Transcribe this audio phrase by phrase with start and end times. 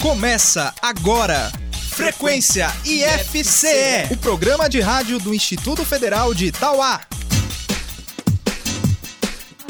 [0.00, 1.50] Começa agora.
[1.90, 7.00] Frequência IFCE, o programa de rádio do Instituto Federal de Itauá.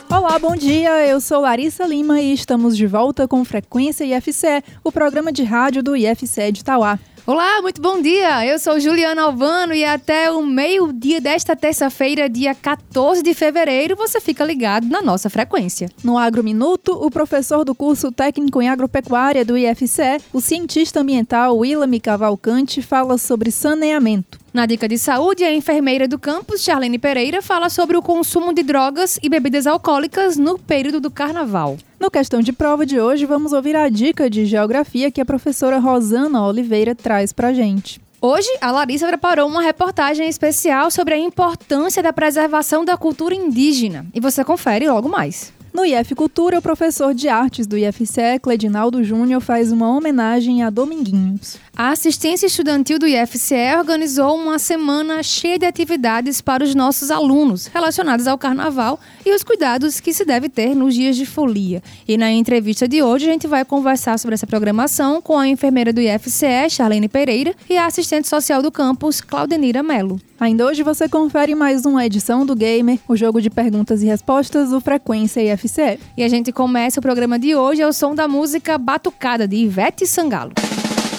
[0.09, 1.07] Olá, bom dia.
[1.07, 5.83] Eu sou Larissa Lima e estamos de volta com Frequência IFCE, o programa de rádio
[5.83, 6.99] do IFCE de Itauá.
[7.27, 8.45] Olá, muito bom dia.
[8.45, 14.21] Eu sou Juliana Alvano e até o meio-dia desta terça-feira, dia 14 de fevereiro, você
[14.21, 15.89] fica ligado na nossa frequência.
[16.05, 21.57] No Agro Minuto, o professor do curso técnico em agropecuária do IFCE, o cientista ambiental
[21.57, 24.44] Willamy Cavalcante, fala sobre saneamento.
[24.55, 28.63] Na dica de saúde, a enfermeira do campus, Charlene Pereira, fala sobre o consumo de
[28.63, 31.77] drogas e bebidas alcoólicas no período do carnaval.
[31.99, 35.81] No questão de prova de hoje, vamos ouvir a dica de geografia que a professora
[35.81, 38.01] Rosana Oliveira traz pra gente.
[38.21, 44.07] Hoje, a Larissa preparou uma reportagem especial sobre a importância da preservação da cultura indígena.
[44.15, 45.53] E você confere logo mais.
[45.75, 50.71] No IF Cultura, o professor de artes do IFCE, Cledinaldo Júnior, faz uma homenagem a
[50.71, 51.57] Dominguinhos.
[51.77, 57.67] A assistência estudantil do IFCE organizou uma semana cheia de atividades para os nossos alunos
[57.67, 61.83] relacionadas ao carnaval e os cuidados que se deve ter nos dias de folia.
[62.07, 65.93] E na entrevista de hoje a gente vai conversar sobre essa programação com a enfermeira
[65.93, 70.21] do IFCE, Charlene Pereira, e a assistente social do campus, Claudenira Melo.
[70.39, 74.71] Ainda hoje você confere mais uma edição do Gamer, o jogo de perguntas e respostas
[74.71, 76.01] do Frequência IFCE.
[76.17, 80.07] E a gente começa o programa de hoje ao som da música Batucada, de Ivete
[80.07, 80.53] Sangalo.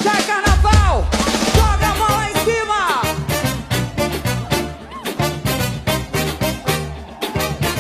[0.03, 1.07] Sai carnaval,
[1.55, 3.02] joga a mão lá em cima.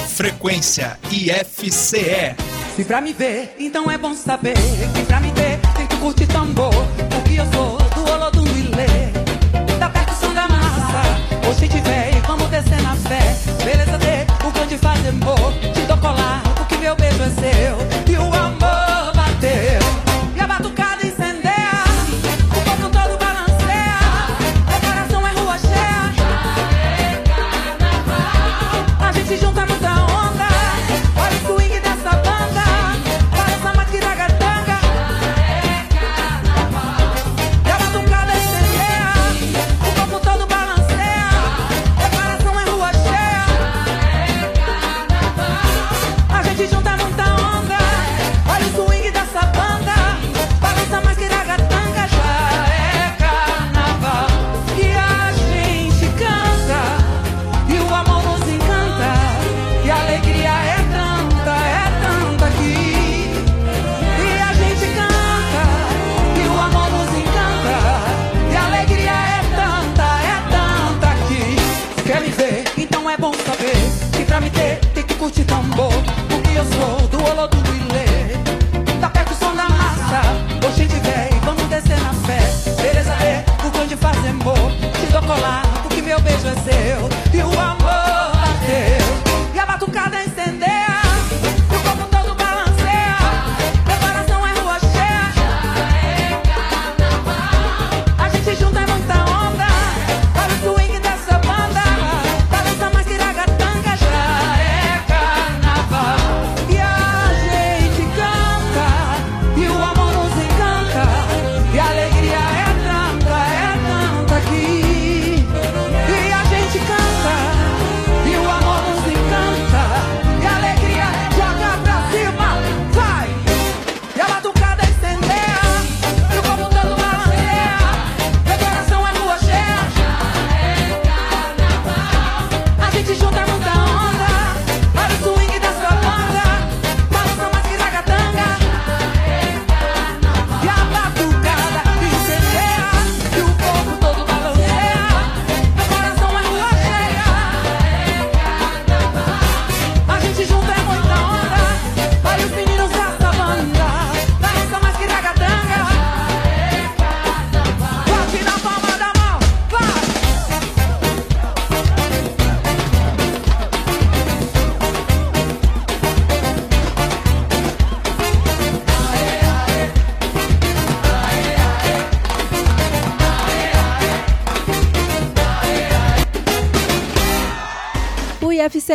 [0.07, 2.35] Frequência IFCE.
[2.77, 4.55] Se pra me ver, então é bom saber
[4.95, 6.73] que pra me ter tem que curtir tambor.
[7.09, 7.84] Porque eu sou
[11.55, 12.97] Hoje tiver, vamos descer na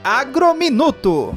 [0.04, 1.34] Agrominuto.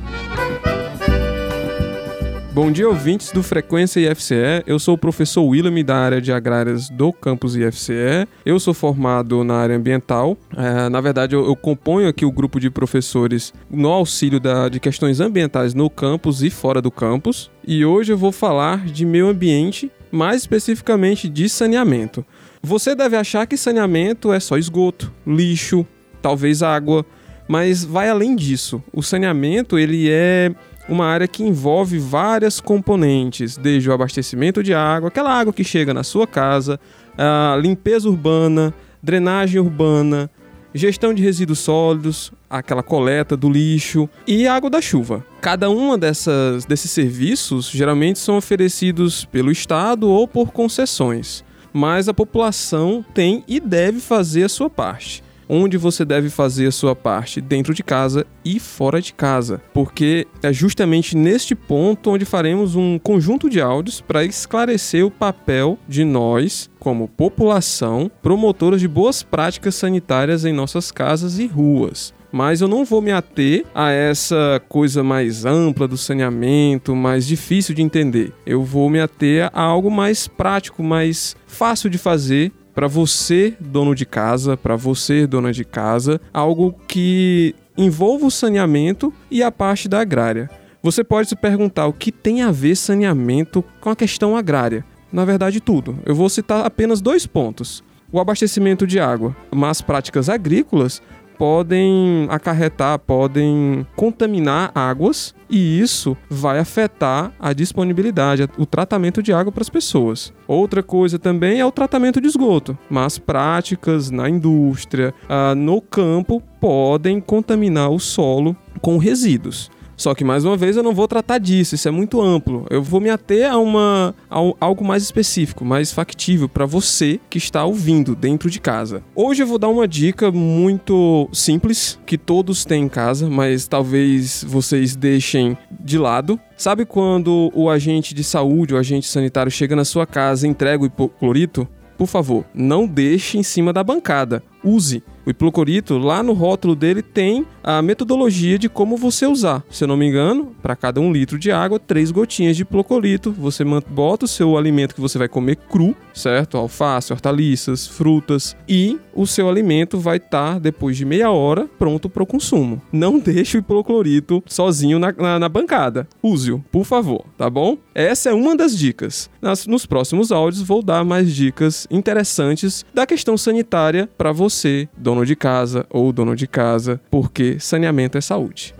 [2.51, 4.35] Bom dia, ouvintes do Frequência IFCE.
[4.68, 8.27] Eu sou o professor William da área de agrárias do campus IFCE.
[8.45, 10.38] Eu sou formado na área ambiental.
[10.53, 14.81] É, na verdade, eu, eu, componho aqui o grupo de professores no auxílio da, de
[14.81, 17.50] questões ambientais no campus e fora do campus.
[17.65, 22.24] E hoje eu vou falar de meio ambiente, mais especificamente de saneamento.
[22.62, 25.86] Você deve achar que saneamento é só esgoto, lixo,
[26.21, 27.04] talvez água,
[27.48, 28.81] mas vai além disso.
[28.94, 30.54] O saneamento ele é
[30.88, 35.95] uma área que envolve várias componentes, desde o abastecimento de água, aquela água que chega
[35.95, 36.80] na sua casa,
[37.18, 38.71] a limpeza urbana,
[39.01, 40.30] drenagem urbana,
[40.74, 45.25] gestão de resíduos sólidos, aquela coleta do lixo e água da chuva.
[45.42, 52.14] Cada uma dessas desses serviços geralmente são oferecidos pelo Estado ou por concessões, mas a
[52.14, 57.42] população tem e deve fazer a sua parte onde você deve fazer a sua parte
[57.42, 62.98] dentro de casa e fora de casa, porque é justamente neste ponto onde faremos um
[63.00, 69.75] conjunto de áudios para esclarecer o papel de nós, como população, promotoras de boas práticas
[69.75, 75.04] sanitárias em nossas casas e ruas mas eu não vou me ater a essa coisa
[75.04, 78.34] mais ampla do saneamento, mais difícil de entender.
[78.44, 83.94] Eu vou me ater a algo mais prático, mais fácil de fazer para você, dono
[83.94, 89.88] de casa, para você, dona de casa, algo que envolva o saneamento e a parte
[89.88, 90.50] da agrária.
[90.81, 94.84] Você pode se perguntar o que tem a ver saneamento com a questão agrária.
[95.12, 95.98] Na verdade, tudo.
[96.06, 97.84] Eu vou citar apenas dois pontos.
[98.12, 101.02] O abastecimento de água, mas práticas agrícolas
[101.44, 109.51] podem acarretar, podem contaminar águas e isso vai afetar a disponibilidade, o tratamento de água
[109.51, 110.34] para as pessoas.
[110.48, 116.42] Outra coisa também é o tratamento de esgoto, mas práticas na indústria, ah, no campo,
[116.62, 119.69] podem contaminar o solo com resíduos.
[119.95, 122.66] Só que, mais uma vez, eu não vou tratar disso, isso é muito amplo.
[122.69, 127.38] Eu vou me ater a, uma, a algo mais específico, mais factível para você que
[127.38, 129.04] está ouvindo dentro de casa.
[129.16, 134.44] Hoje eu vou dar uma dica muito simples, que todos têm em casa, mas talvez
[134.48, 136.40] vocês deixem de lado.
[136.57, 140.84] Sabe quando o agente de saúde, o agente sanitário chega na sua casa e entrega
[140.84, 141.68] o hipoclorito?
[141.98, 144.44] Por favor, não deixe em cima da bancada.
[144.63, 145.04] Use.
[145.25, 149.64] O hipoclorito, lá no rótulo dele, tem a metodologia de como você usar.
[149.70, 153.31] Se eu não me engano, para cada um litro de água, três gotinhas de hipoclorito.
[153.31, 156.58] Você bota o seu alimento que você vai comer cru, certo?
[156.58, 158.56] Alface, hortaliças, frutas.
[158.68, 162.81] E o seu alimento vai estar, tá, depois de meia hora, pronto para o consumo.
[162.92, 166.06] Não deixe o hipoclorito sozinho na, na, na bancada.
[166.22, 167.78] Use-o, por favor, tá bom?
[167.96, 169.30] Essa é uma das dicas.
[169.42, 175.13] Nas, nos próximos áudios, vou dar mais dicas interessantes da questão sanitária para você, dono
[175.14, 178.74] dono de casa ou dono de casa, porque saneamento é saúde.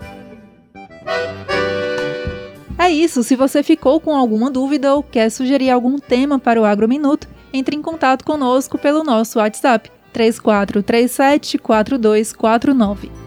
[2.76, 6.64] É isso, se você ficou com alguma dúvida ou quer sugerir algum tema para o
[6.64, 13.23] Agrominuto, entre em contato conosco pelo nosso WhatsApp 3437 4249.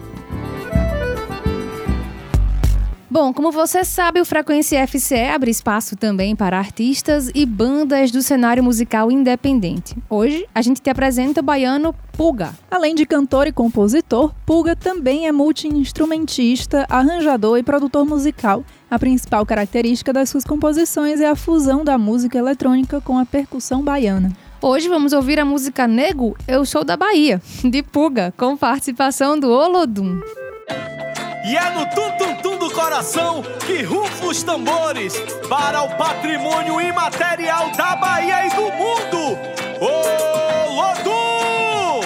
[3.10, 8.20] Bom, como você sabe, o Frequência FCE abre espaço também para artistas e bandas do
[8.20, 9.96] cenário musical independente.
[10.10, 12.52] Hoje, a gente te apresenta o baiano Puga.
[12.70, 18.62] Além de cantor e compositor, Puga também é multi-instrumentista, arranjador e produtor musical.
[18.90, 23.82] A principal característica das suas composições é a fusão da música eletrônica com a percussão
[23.82, 24.30] baiana.
[24.60, 29.48] Hoje vamos ouvir a música Nego, Eu Sou da Bahia, de Puga, com participação do
[29.48, 30.20] Olodum.
[31.48, 35.14] E é no tum-tum-tum do coração que rufam os tambores
[35.48, 39.38] para o patrimônio imaterial da Bahia e do mundo.
[39.80, 42.02] Ô, Lodum!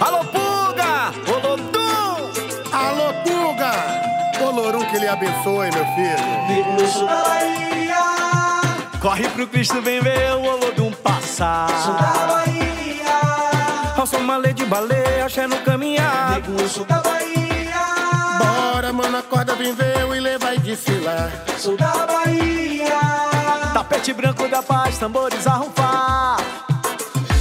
[0.00, 1.12] Alô, Puga!
[1.30, 2.32] Ô, Lodum!
[2.72, 4.44] Alô, Puga!
[4.44, 6.18] Ô, Lorum, que lhe abençoe, meu filho.
[6.48, 8.98] Vivo da Bahia.
[9.00, 11.68] Corre pro Cristo, vem ver o Olodum passar.
[11.84, 13.94] Sou da Bahia.
[13.96, 16.32] Ao som malê de baleia, axé no caminhar.
[16.32, 17.29] Nego, sou da Bahia.
[18.92, 21.30] Mano, acorda, vem ver o Ile vai desfilar.
[21.56, 22.98] Sou da Bahia.
[23.72, 26.38] Tapete branco da paz, tambores a ronfar.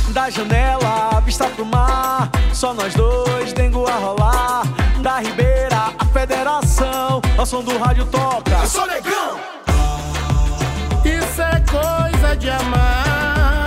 [0.09, 2.29] Da janela, vista pro mar.
[2.53, 4.63] Só nós dois, dengo a rolar.
[5.01, 7.19] Da Ribeira, a federação.
[7.35, 8.51] Ao som do rádio toca.
[8.51, 9.39] Eu sou negão!
[11.03, 13.65] Isso é coisa de amar.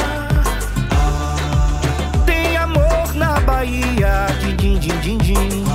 [2.25, 4.27] Tem amor na Bahia.
[4.41, 5.72] Din, din, din, din, din.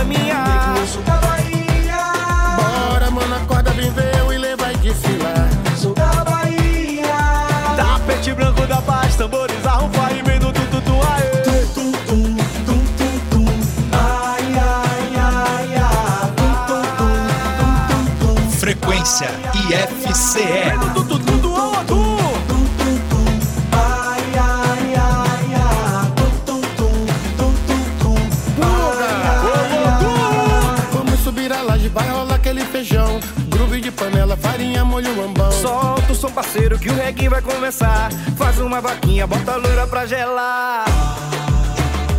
[0.00, 0.74] Axé no caminhar.
[2.88, 5.48] Bora, mano, acorda, vem ver o Ilê vai desfilar.
[7.76, 11.40] Tapete branco da paz, tambores a ronfar e vem do tututu aê.
[18.58, 21.19] Frequência IFCE.
[36.20, 38.10] Som parceiro que o reggae vai começar.
[38.36, 40.84] Faz uma vaquinha, bota a loira pra gelar.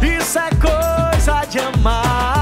[0.01, 2.40] Isso é coisa de amar.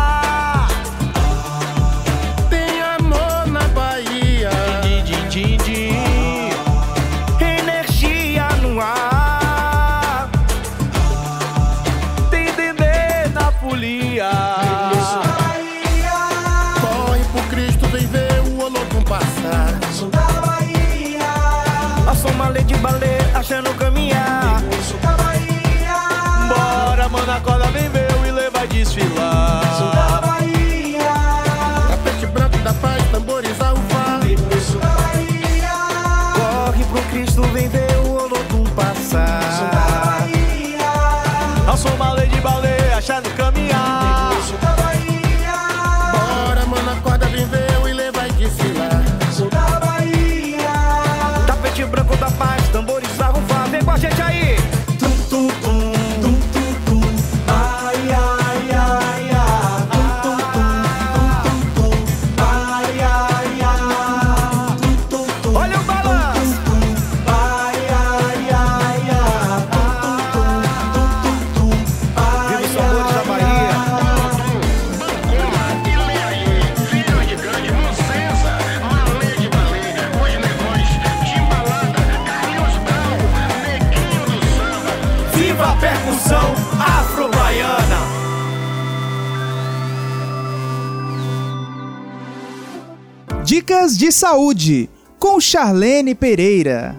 [93.89, 96.95] Dicas de saúde com Charlene Pereira.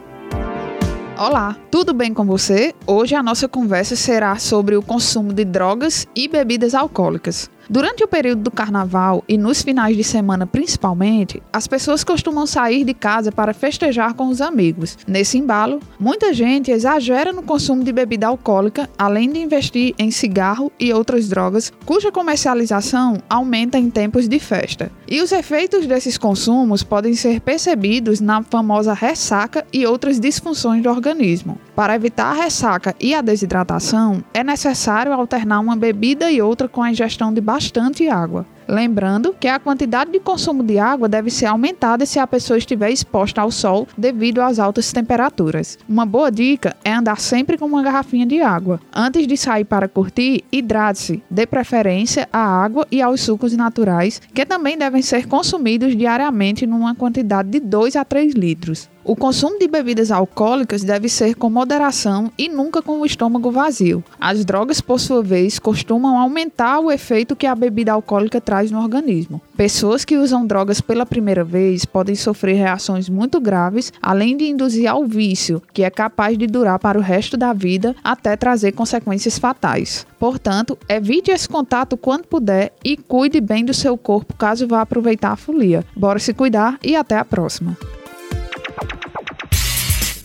[1.16, 2.74] Olá, tudo bem com você?
[2.84, 7.48] Hoje a nossa conversa será sobre o consumo de drogas e bebidas alcoólicas.
[7.72, 12.84] Durante o período do carnaval e nos finais de semana principalmente, as pessoas costumam sair
[12.84, 14.98] de casa para festejar com os amigos.
[15.06, 20.72] Nesse embalo, muita gente exagera no consumo de bebida alcoólica, além de investir em cigarro
[20.80, 24.90] e outras drogas, cuja comercialização aumenta em tempos de festa.
[25.06, 30.90] E os efeitos desses consumos podem ser percebidos na famosa ressaca e outras disfunções do
[30.90, 31.56] organismo.
[31.76, 36.82] Para evitar a ressaca e a desidratação, é necessário alternar uma bebida e outra com
[36.82, 38.46] a ingestão de bastante água.
[38.66, 42.90] Lembrando que a quantidade de consumo de água deve ser aumentada se a pessoa estiver
[42.90, 45.78] exposta ao sol devido às altas temperaturas.
[45.86, 48.80] Uma boa dica é andar sempre com uma garrafinha de água.
[48.94, 54.46] Antes de sair para curtir, hidrate-se, dê preferência à água e aos sucos naturais, que
[54.46, 58.88] também devem ser consumidos diariamente numa quantidade de 2 a 3 litros.
[59.02, 64.04] O consumo de bebidas alcoólicas deve ser com moderação e nunca com o estômago vazio.
[64.20, 68.80] As drogas, por sua vez, costumam aumentar o efeito que a bebida alcoólica traz no
[68.80, 69.40] organismo.
[69.56, 74.86] Pessoas que usam drogas pela primeira vez podem sofrer reações muito graves, além de induzir
[74.86, 79.38] ao vício, que é capaz de durar para o resto da vida até trazer consequências
[79.38, 80.06] fatais.
[80.18, 85.32] Portanto, evite esse contato quando puder e cuide bem do seu corpo caso vá aproveitar
[85.32, 85.84] a folia.
[85.96, 87.76] Bora se cuidar e até a próxima.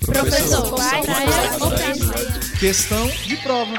[0.05, 0.75] Professor,
[2.59, 3.74] Questão de prova.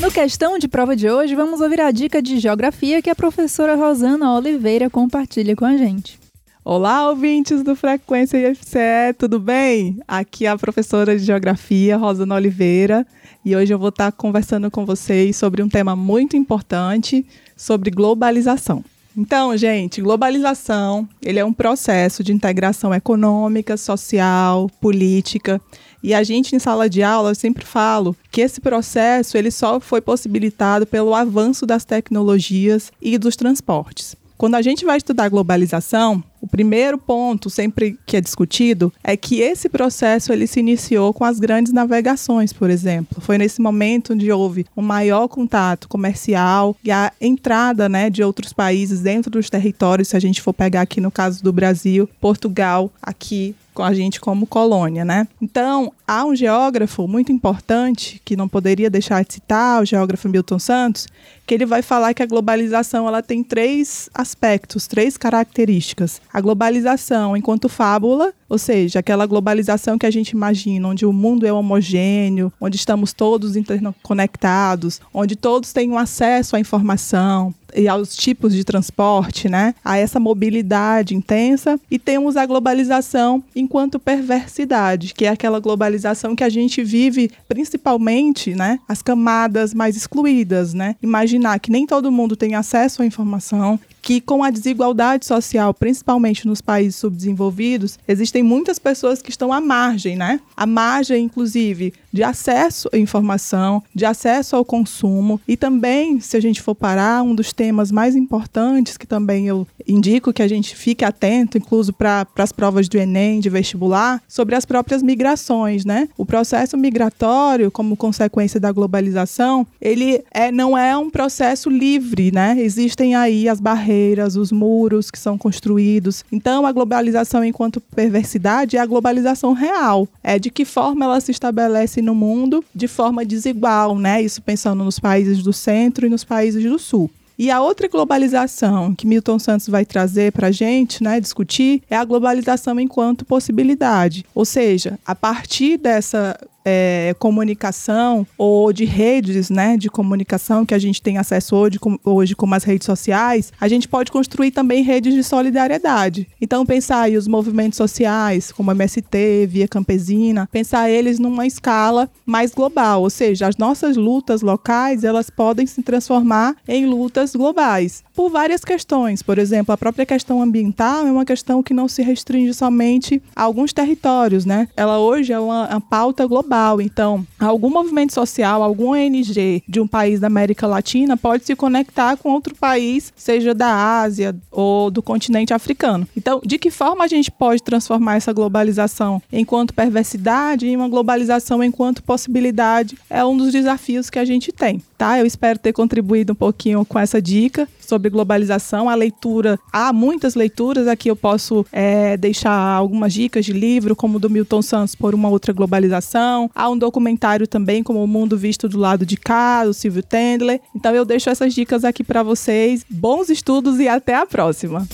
[0.00, 3.76] No questão de prova de hoje, vamos ouvir a dica de geografia que a professora
[3.76, 6.18] Rosana Oliveira compartilha com a gente.
[6.64, 10.00] Olá, ouvintes do Frequência IFCE, tudo bem?
[10.08, 13.06] Aqui é a professora de Geografia, Rosana Oliveira,
[13.44, 17.24] e hoje eu vou estar conversando com vocês sobre um tema muito importante,
[17.56, 18.84] sobre globalização.
[19.16, 25.60] Então, gente, globalização, ele é um processo de integração econômica, social, política.
[26.02, 29.80] E a gente em sala de aula, eu sempre falo que esse processo ele só
[29.80, 34.16] foi possibilitado pelo avanço das tecnologias e dos transportes.
[34.40, 39.42] Quando a gente vai estudar globalização, o primeiro ponto sempre que é discutido é que
[39.42, 43.20] esse processo ele se iniciou com as grandes navegações, por exemplo.
[43.20, 48.54] Foi nesse momento onde houve um maior contato comercial e a entrada, né, de outros
[48.54, 52.90] países dentro dos territórios, se a gente for pegar aqui no caso do Brasil, Portugal,
[53.02, 55.26] aqui com a gente como colônia, né?
[55.40, 60.58] Então, há um geógrafo muito importante que não poderia deixar de citar, o geógrafo Milton
[60.58, 61.08] Santos,
[61.46, 66.20] que ele vai falar que a globalização ela tem três aspectos, três características.
[66.30, 71.46] A globalização enquanto fábula, ou seja, aquela globalização que a gente imagina, onde o mundo
[71.46, 78.16] é homogêneo, onde estamos todos interconectados, onde todos têm um acesso à informação, e aos
[78.16, 79.74] tipos de transporte, né?
[79.84, 86.44] A essa mobilidade intensa e temos a globalização enquanto perversidade, que é aquela globalização que
[86.44, 88.78] a gente vive principalmente, né?
[88.88, 90.96] As camadas mais excluídas, né?
[91.02, 96.46] Imaginar que nem todo mundo tem acesso à informação, que com a desigualdade social, principalmente
[96.46, 100.40] nos países subdesenvolvidos, existem muitas pessoas que estão à margem, né?
[100.56, 106.40] À margem, inclusive, de acesso à informação, de acesso ao consumo e também, se a
[106.40, 110.74] gente for parar, um dos temas mais importantes que também eu indico que a gente
[110.74, 116.08] fique atento, incluso para as provas do Enem, de vestibular, sobre as próprias migrações, né?
[116.16, 122.56] O processo migratório, como consequência da globalização, ele é, não é um processo livre, né?
[122.58, 123.89] Existem aí as barreiras,
[124.36, 126.24] os muros que são construídos.
[126.30, 130.08] Então, a globalização enquanto perversidade é a globalização real.
[130.22, 134.22] É de que forma ela se estabelece no mundo de forma desigual, né?
[134.22, 137.10] Isso pensando nos países do centro e nos países do sul.
[137.38, 141.96] E a outra globalização que Milton Santos vai trazer para a gente, né, discutir, é
[141.96, 144.26] a globalização enquanto possibilidade.
[144.34, 150.78] Ou seja, a partir dessa é, comunicação ou de redes né, de comunicação que a
[150.78, 155.14] gente tem acesso hoje, hoje como as redes sociais, a gente pode construir também redes
[155.14, 156.28] de solidariedade.
[156.40, 162.08] Então, pensar aí os movimentos sociais, como a MST, Via Campesina, pensar eles numa escala
[162.24, 168.02] mais global, ou seja, as nossas lutas locais, elas podem se transformar em lutas globais
[168.14, 169.22] por várias questões.
[169.22, 173.42] Por exemplo, a própria questão ambiental é uma questão que não se restringe somente a
[173.44, 174.68] alguns territórios, né?
[174.76, 176.59] Ela hoje é uma, uma pauta global.
[176.80, 182.16] Então, algum movimento social, algum ONG de um país da América Latina pode se conectar
[182.16, 186.06] com outro país, seja da Ásia ou do continente africano.
[186.16, 191.62] Então, de que forma a gente pode transformar essa globalização enquanto perversidade em uma globalização
[191.62, 192.96] enquanto possibilidade?
[193.08, 195.18] É um dos desafios que a gente tem, tá?
[195.18, 198.88] Eu espero ter contribuído um pouquinho com essa dica sobre globalização.
[198.88, 204.20] A leitura, há muitas leituras, aqui eu posso é, deixar algumas dicas de livro, como
[204.20, 206.48] do Milton Santos, por uma outra globalização.
[206.54, 210.60] Há um documentário também, como O Mundo Visto do Lado de Cá, do Silvio Tendler.
[210.74, 212.84] Então eu deixo essas dicas aqui para vocês.
[212.88, 214.86] Bons estudos e até a próxima.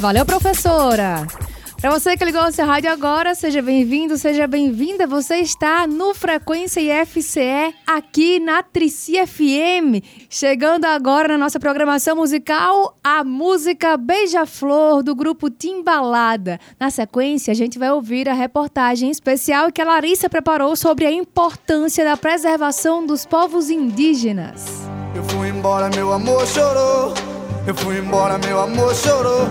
[0.00, 1.26] Valeu, professora!
[1.80, 5.06] Para você que ligou seu rádio agora, seja bem-vindo, seja bem-vinda.
[5.06, 10.04] Você está no Frequência IFCE aqui na Trici FM.
[10.28, 16.60] Chegando agora na nossa programação musical, a música Beija-Flor do grupo Timbalada.
[16.78, 21.10] Na sequência, a gente vai ouvir a reportagem especial que a Larissa preparou sobre a
[21.10, 24.66] importância da preservação dos povos indígenas.
[25.16, 27.14] Eu fui embora, meu amor chorou.
[27.66, 29.48] Eu fui embora, meu amor chorou.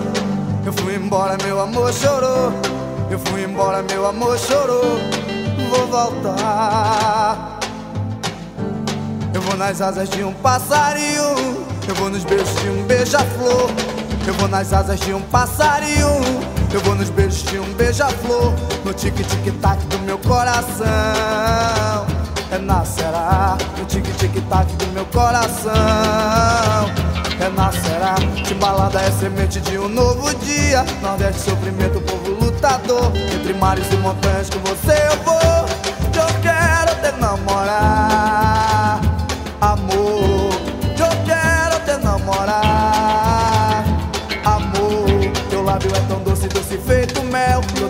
[0.69, 2.53] Eu fui embora, meu amor chorou.
[3.09, 4.99] Eu fui embora, meu amor chorou.
[5.67, 7.57] Vou voltar.
[9.33, 11.65] Eu vou nas asas de um passarinho.
[11.87, 13.71] Eu vou nos beijos de um beija-flor.
[14.27, 16.21] Eu vou nas asas de um passarinho.
[16.71, 18.53] Eu vou nos beijos de um beija-flor.
[18.85, 20.85] No tique-tic-tac do meu coração.
[22.51, 27.08] Renascerá no tique-tic-tac do meu coração.
[27.39, 30.83] Renascerá, timbalada é semente de um novo dia.
[31.01, 33.13] Nordeste, sofrimento, povo lutador.
[33.33, 35.39] Entre mares e montanhas com você eu vou.
[36.19, 38.08] Eu quero te namorar,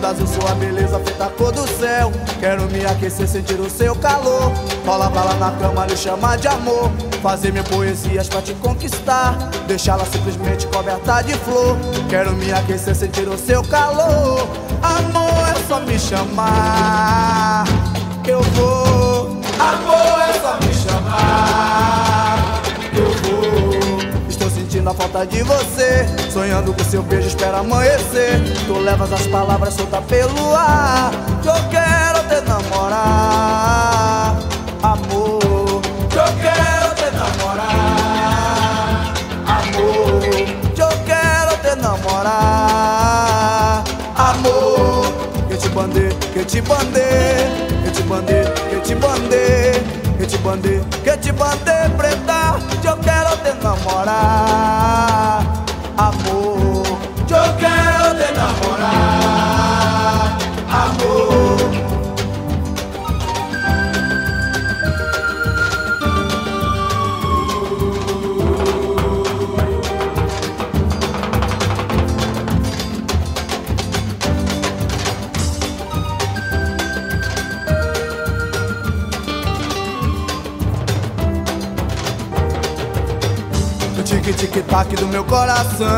[0.08, 2.12] azul, sua beleza feita a cor do céu.
[2.38, 4.52] Quero me aquecer, sentir o seu calor.
[4.86, 6.90] Rola lá na cama, lhe chamar de amor.
[7.22, 9.36] Fazer mil poesias pra te conquistar.
[9.66, 11.76] Deixá-la simplesmente coberta de flor.
[12.08, 14.48] Quero me aquecer, sentir o seu calor.
[14.82, 17.64] Amor, é só me chamar.
[18.26, 19.40] Eu vou.
[19.58, 20.69] Amor, é só me
[24.80, 26.06] Eu sentindo falta de você.
[26.32, 28.40] Sonhando com seu beijo, espera amanhecer.
[28.66, 31.10] Tu levas as palavras soltas pelo ar.
[31.42, 34.38] Que eu quero te namorar,
[34.82, 35.82] amor.
[36.08, 39.12] Que eu quero te namorar,
[39.46, 40.20] amor.
[40.74, 42.24] Que eu quero te namorar,
[44.16, 45.12] amor.
[45.48, 47.50] Que te bandei, que te bandei,
[47.84, 49.82] que te bandei, que te bandei,
[50.16, 50.38] que te
[51.04, 51.32] que te
[51.98, 52.58] preta.
[52.80, 53.09] Que eu quero
[53.62, 54.20] kan mọ́ra
[56.06, 56.40] àmọ́
[57.30, 57.74] jókè
[58.06, 58.92] ó dènà mọ́ra.
[84.70, 85.88] Tique-tique-tac do meu coração.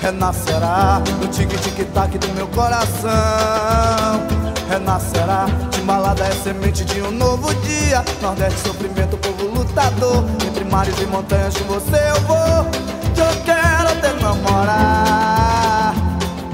[0.00, 3.10] Renascerá No tique-tique-tac do meu coração.
[4.70, 8.02] Renascerá Timbalada é semente de um novo dia.
[8.22, 10.24] Nordeste, sofrimento, povo lutador.
[10.46, 12.64] Entre mares e montanhas com você eu vou.
[13.14, 15.94] Que eu quero te namorar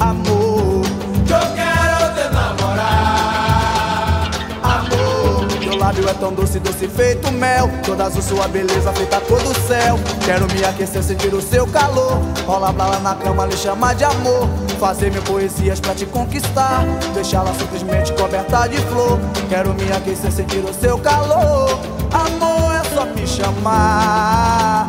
[0.01, 0.83] Amor.
[1.25, 4.31] Que eu quero te namorar
[4.63, 5.47] Amor.
[5.61, 7.71] Teu lábio é tão doce, doce feito mel.
[7.85, 9.99] Toda azul sua beleza feita cor do céu.
[10.25, 12.19] Quero me aquecer, sentir o seu calor.
[12.47, 14.49] Rola blala na cama, lhe chamar de amor.
[14.79, 16.85] Fazer mil poesias pra te conquistar.
[17.15, 19.19] Deixá-la simplesmente coberta de flor.
[19.49, 21.71] Quero me aquecer, sentir o seu calor.
[22.13, 24.89] Amor, é só me chamar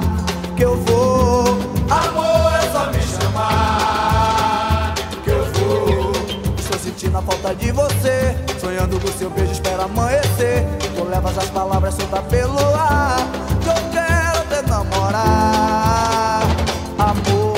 [0.56, 1.46] Que eu vou.
[1.90, 2.35] Amor,
[7.26, 8.36] falta de você.
[8.60, 10.66] Sonhando com seu beijo, espera amanhecer.
[10.96, 13.18] Tu levas as palavras soltas pelo ar
[13.62, 16.44] Que eu quero te namorar.
[16.98, 17.58] Amor.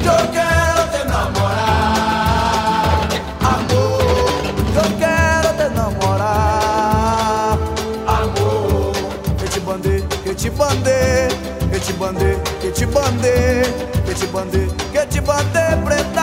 [0.00, 3.08] Que eu quero te namorar.
[3.42, 4.42] Amor.
[4.72, 7.58] Que eu quero te namorar.
[8.06, 8.92] Amor.
[9.38, 11.28] Que te bandei, que te bandei
[11.70, 13.62] Que te bandei, que te bandei
[14.04, 16.21] Que te bandei, que te bandei preta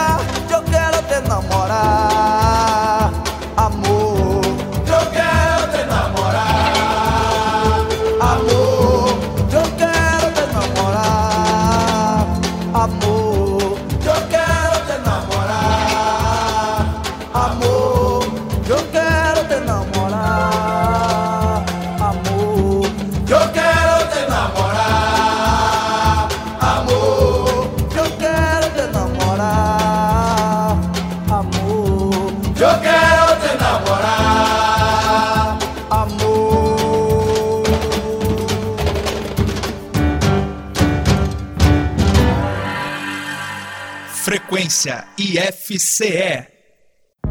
[45.30, 46.48] IFCE.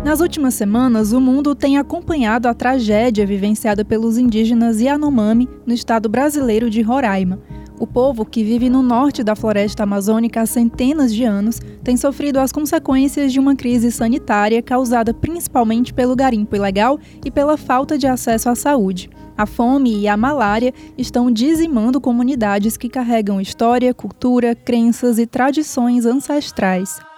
[0.05, 6.07] Nas últimas semanas, o mundo tem acompanhado a tragédia vivenciada pelos indígenas Yanomami no estado
[6.07, 7.41] brasileiro de Roraima.
[7.77, 12.39] O povo, que vive no norte da floresta amazônica há centenas de anos, tem sofrido
[12.39, 18.07] as consequências de uma crise sanitária causada principalmente pelo garimpo ilegal e pela falta de
[18.07, 19.09] acesso à saúde.
[19.37, 26.05] A fome e a malária estão dizimando comunidades que carregam história, cultura, crenças e tradições
[26.05, 27.08] ancestrais.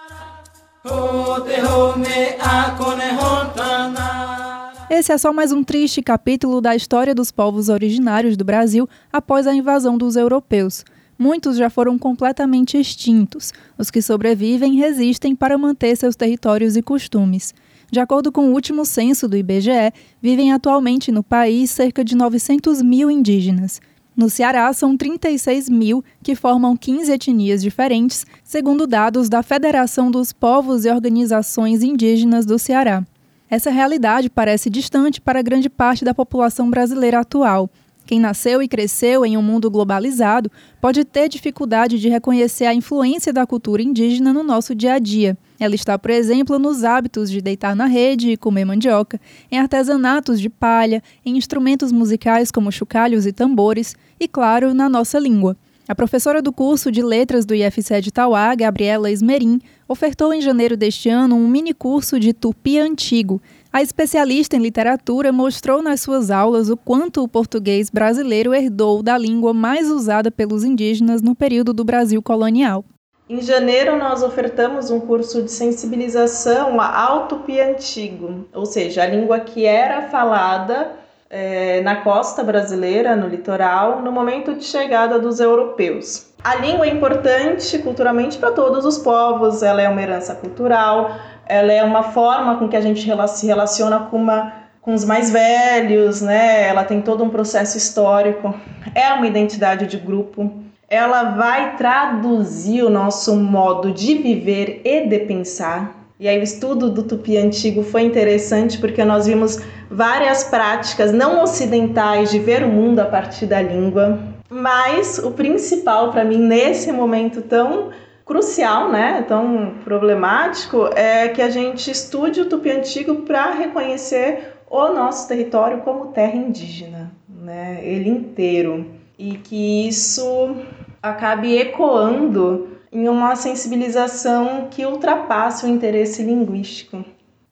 [4.90, 9.46] Esse é só mais um triste capítulo da história dos povos originários do Brasil após
[9.46, 10.84] a invasão dos europeus.
[11.16, 13.52] Muitos já foram completamente extintos.
[13.78, 17.54] Os que sobrevivem resistem para manter seus territórios e costumes.
[17.88, 22.82] De acordo com o último censo do IBGE, vivem atualmente no país cerca de 900
[22.82, 23.80] mil indígenas.
[24.14, 30.32] No Ceará, são 36 mil, que formam 15 etnias diferentes, segundo dados da Federação dos
[30.32, 33.02] Povos e Organizações Indígenas do Ceará.
[33.48, 37.70] Essa realidade parece distante para grande parte da população brasileira atual.
[38.04, 43.32] Quem nasceu e cresceu em um mundo globalizado pode ter dificuldade de reconhecer a influência
[43.32, 45.38] da cultura indígena no nosso dia a dia.
[45.62, 50.40] Ela está, por exemplo, nos hábitos de deitar na rede e comer mandioca, em artesanatos
[50.40, 55.56] de palha, em instrumentos musicais como chocalhos e tambores e, claro, na nossa língua.
[55.86, 60.76] A professora do curso de Letras do IFCE de Tauá, Gabriela Esmerim, ofertou em janeiro
[60.76, 63.40] deste ano um mini curso de tupi antigo.
[63.72, 69.16] A especialista em literatura mostrou nas suas aulas o quanto o português brasileiro herdou da
[69.16, 72.84] língua mais usada pelos indígenas no período do Brasil colonial.
[73.32, 79.40] Em janeiro, nós ofertamos um curso de sensibilização ao tupi antigo, ou seja, a língua
[79.40, 80.90] que era falada
[81.30, 86.26] é, na costa brasileira, no litoral, no momento de chegada dos europeus.
[86.44, 91.16] A língua é importante culturalmente para todos os povos, ela é uma herança cultural,
[91.46, 95.30] ela é uma forma com que a gente se relaciona com, uma, com os mais
[95.30, 96.68] velhos, né?
[96.68, 98.54] ela tem todo um processo histórico,
[98.94, 105.20] é uma identidade de grupo, ela vai traduzir o nosso modo de viver e de
[105.20, 106.06] pensar.
[106.20, 109.58] E aí o estudo do tupi antigo foi interessante porque nós vimos
[109.90, 114.18] várias práticas não ocidentais de ver o mundo a partir da língua.
[114.50, 117.88] Mas o principal para mim nesse momento tão
[118.26, 124.88] crucial, né, tão problemático, é que a gente estude o tupi antigo para reconhecer o
[124.88, 130.56] nosso território como terra indígena, né, ele inteiro, e que isso
[131.02, 137.04] acabe ecoando em uma sensibilização que ultrapasse o interesse linguístico.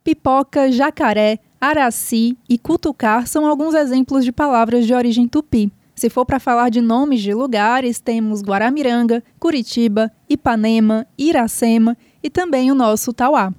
[0.04, 5.72] Pipoca, jacaré, araci e cutucar são alguns exemplos de palavras de origem tupi.
[5.94, 12.70] Se for para falar de nomes de lugares, temos Guaramiranga, Curitiba, Ipanema, Iracema e também
[12.70, 13.52] o nosso Tauá.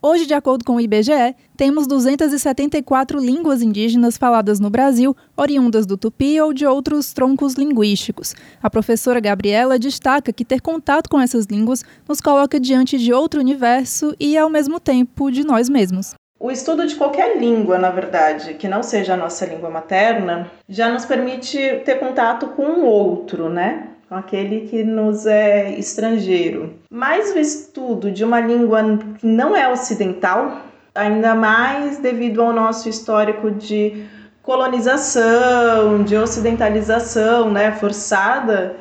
[0.00, 5.96] Hoje, de acordo com o IBGE, temos 274 línguas indígenas faladas no Brasil, oriundas do
[5.96, 8.32] tupi ou de outros troncos linguísticos.
[8.62, 13.40] A professora Gabriela destaca que ter contato com essas línguas nos coloca diante de outro
[13.40, 16.14] universo e, ao mesmo tempo, de nós mesmos.
[16.38, 20.92] O estudo de qualquer língua, na verdade, que não seja a nossa língua materna, já
[20.92, 23.88] nos permite ter contato com o outro, né?
[24.08, 26.74] Com aquele que nos é estrangeiro.
[26.90, 28.82] Mas o estudo de uma língua
[29.18, 30.62] que não é ocidental,
[30.94, 34.06] ainda mais devido ao nosso histórico de
[34.42, 38.76] colonização, de ocidentalização, né, forçada,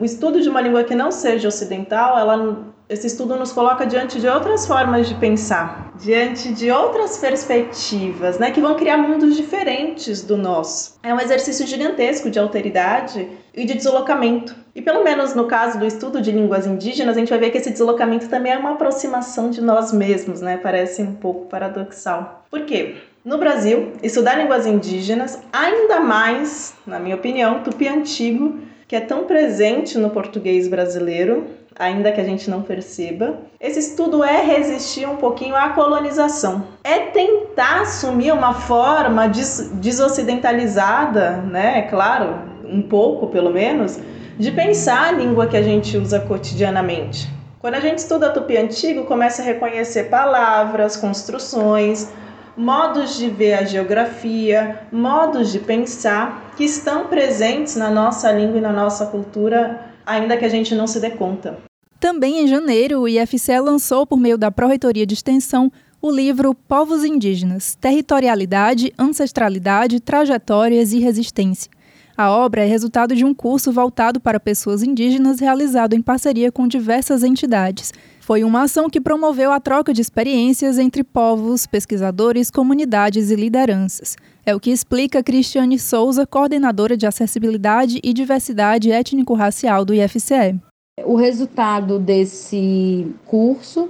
[0.00, 4.20] o estudo de uma língua que não seja ocidental, ela esse estudo nos coloca diante
[4.20, 10.22] de outras formas de pensar, diante de outras perspectivas, né, que vão criar mundos diferentes
[10.22, 10.98] do nosso.
[11.02, 14.54] É um exercício gigantesco de alteridade e de deslocamento.
[14.74, 17.58] E pelo menos no caso do estudo de línguas indígenas, a gente vai ver que
[17.58, 20.56] esse deslocamento também é uma aproximação de nós mesmos, né?
[20.56, 22.44] Parece um pouco paradoxal.
[22.50, 22.96] Por quê?
[23.24, 28.58] No Brasil, estudar línguas indígenas, ainda mais, na minha opinião, tupi antigo,
[28.88, 31.46] que é tão presente no português brasileiro,
[31.78, 33.38] ainda que a gente não perceba.
[33.60, 41.38] Esse estudo é resistir um pouquinho à colonização, é tentar assumir uma forma des desocidentalizada,
[41.42, 41.82] né?
[41.82, 43.98] Claro, um pouco pelo menos,
[44.42, 47.30] de pensar a língua que a gente usa cotidianamente.
[47.60, 52.08] Quando a gente estuda tupi antigo, começa a reconhecer palavras, construções,
[52.56, 58.60] modos de ver a geografia, modos de pensar que estão presentes na nossa língua e
[58.60, 61.58] na nossa cultura ainda que a gente não se dê conta.
[62.00, 67.04] Também em janeiro, o IFCE lançou, por meio da Pró-Reitoria de Extensão, o livro Povos
[67.04, 71.70] Indígenas: Territorialidade, Ancestralidade, Trajetórias e Resistência.
[72.16, 76.68] A obra é resultado de um curso voltado para pessoas indígenas realizado em parceria com
[76.68, 77.92] diversas entidades.
[78.20, 84.16] Foi uma ação que promoveu a troca de experiências entre povos, pesquisadores, comunidades e lideranças.
[84.44, 90.60] É o que explica Cristiane Souza, coordenadora de acessibilidade e diversidade étnico-racial do IFCE.
[91.04, 93.88] O resultado desse curso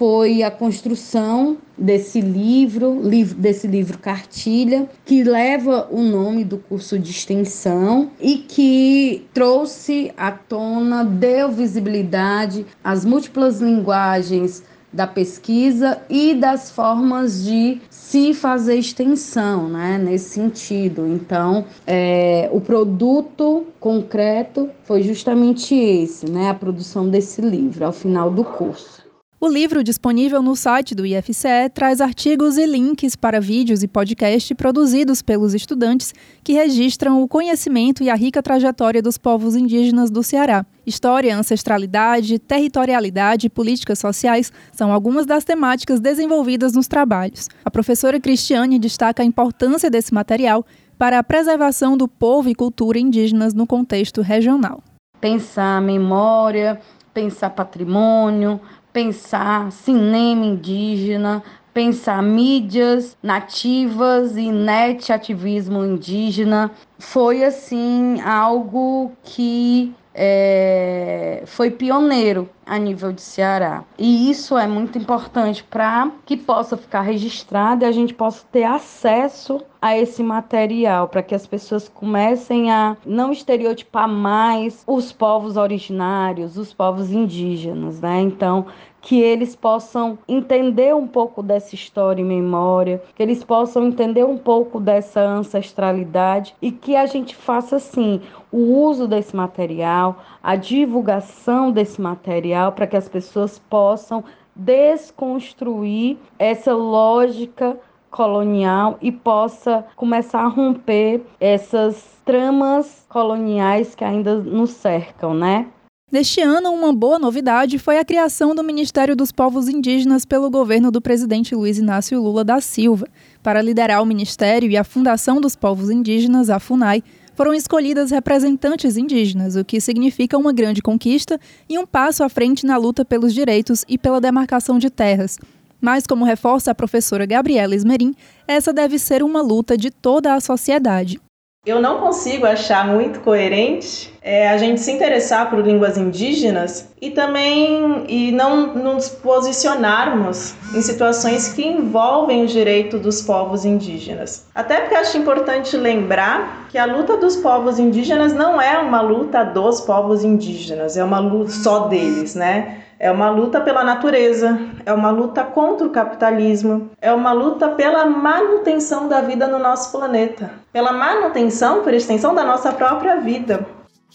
[0.00, 3.02] foi a construção desse livro,
[3.36, 10.32] desse livro cartilha, que leva o nome do curso de extensão e que trouxe à
[10.32, 19.68] tona, deu visibilidade às múltiplas linguagens da pesquisa e das formas de se fazer extensão,
[19.68, 21.06] né, nesse sentido.
[21.06, 28.30] Então, é, o produto concreto foi justamente esse, né, a produção desse livro ao final
[28.30, 28.99] do curso.
[29.42, 34.54] O livro disponível no site do IFCE traz artigos e links para vídeos e podcast
[34.54, 36.12] produzidos pelos estudantes
[36.44, 40.66] que registram o conhecimento e a rica trajetória dos povos indígenas do Ceará.
[40.86, 47.48] História, ancestralidade, territorialidade e políticas sociais são algumas das temáticas desenvolvidas nos trabalhos.
[47.64, 50.66] A professora Cristiane destaca a importância desse material
[50.98, 54.82] para a preservação do povo e cultura indígenas no contexto regional.
[55.18, 56.78] Pensar memória,
[57.14, 58.60] pensar patrimônio,
[58.92, 66.70] pensar cinema indígena, pensar mídias nativas e net ativismo indígena.
[66.98, 73.84] Foi assim algo que é, foi pioneiro a nível de Ceará.
[73.98, 78.64] E isso é muito importante para que possa ficar registrado e a gente possa ter
[78.64, 85.56] acesso a esse material, para que as pessoas comecem a não estereotipar mais os povos
[85.56, 88.20] originários, os povos indígenas, né?
[88.20, 88.66] Então,
[89.00, 94.36] que eles possam entender um pouco dessa história e memória, que eles possam entender um
[94.36, 98.20] pouco dessa ancestralidade e que a gente faça assim
[98.52, 104.22] o uso desse material, a divulgação desse material para que as pessoas possam
[104.54, 107.78] desconstruir essa lógica
[108.10, 115.66] colonial e possa começar a romper essas tramas coloniais que ainda nos cercam, né?
[116.10, 120.90] Neste ano, uma boa novidade foi a criação do Ministério dos Povos Indígenas pelo governo
[120.90, 123.06] do presidente Luiz Inácio Lula da Silva.
[123.44, 127.04] Para liderar o ministério e a Fundação dos Povos Indígenas, a FUNAI,
[127.36, 132.66] foram escolhidas representantes indígenas, o que significa uma grande conquista e um passo à frente
[132.66, 135.38] na luta pelos direitos e pela demarcação de terras.
[135.80, 138.16] Mas, como reforça a professora Gabriela Esmerim,
[138.48, 141.20] essa deve ser uma luta de toda a sociedade.
[141.66, 147.10] Eu não consigo achar muito coerente é, a gente se interessar por línguas indígenas e
[147.10, 154.46] também e não nos posicionarmos em situações que envolvem o direito dos povos indígenas.
[154.54, 159.44] Até porque acho importante lembrar que a luta dos povos indígenas não é uma luta
[159.44, 162.84] dos povos indígenas, é uma luta só deles, né?
[163.02, 168.04] É uma luta pela natureza, é uma luta contra o capitalismo, é uma luta pela
[168.04, 173.66] manutenção da vida no nosso planeta, pela manutenção, por extensão, da nossa própria vida.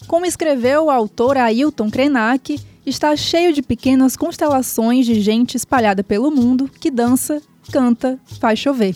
[0.06, 6.30] Como escreveu o autor Ailton Krenak, está cheio de pequenas constelações de gente espalhada pelo
[6.30, 8.94] mundo que dança, canta, faz chover.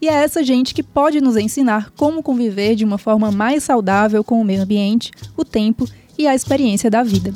[0.00, 4.24] E é essa gente que pode nos ensinar como conviver de uma forma mais saudável
[4.24, 7.34] com o meio ambiente, o tempo e a experiência da vida.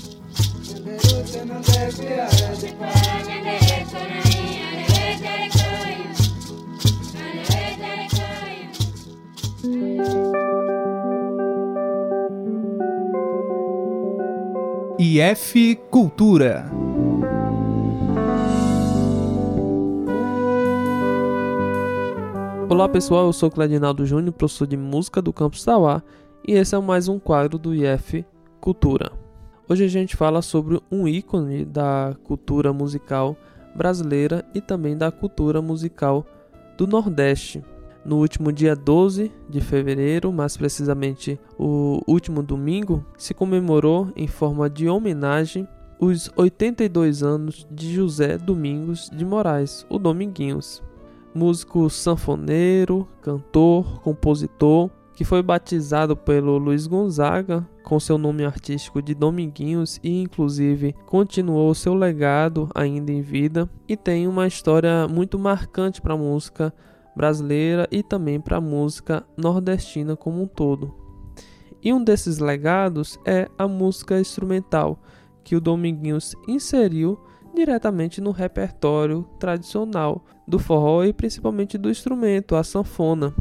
[15.00, 16.70] IF Cultura.
[22.68, 26.04] Olá pessoal, eu sou Cledinaldo Júnior, professor de música do Campus Tauá,
[26.46, 28.24] e esse é mais um quadro do IF
[28.60, 29.10] Cultura.
[29.70, 33.36] Hoje a gente fala sobre um ícone da cultura musical
[33.72, 36.26] brasileira e também da cultura musical
[36.76, 37.62] do Nordeste.
[38.04, 44.68] No último dia 12 de fevereiro, mais precisamente o último domingo, se comemorou em forma
[44.68, 45.68] de homenagem
[46.00, 50.82] os 82 anos de José Domingos de Moraes, o Dominguinhos.
[51.32, 59.14] Músico sanfoneiro, cantor, compositor, que foi batizado pelo Luiz Gonzaga com seu nome artístico de
[59.14, 66.00] Dominguinhos e inclusive continuou seu legado ainda em vida e tem uma história muito marcante
[66.00, 66.72] para a música
[67.14, 70.94] brasileira e também para a música nordestina como um todo.
[71.82, 74.98] E um desses legados é a música instrumental
[75.44, 77.20] que o Dominguinhos inseriu
[77.54, 83.34] diretamente no repertório tradicional do forró e principalmente do instrumento, a sanfona.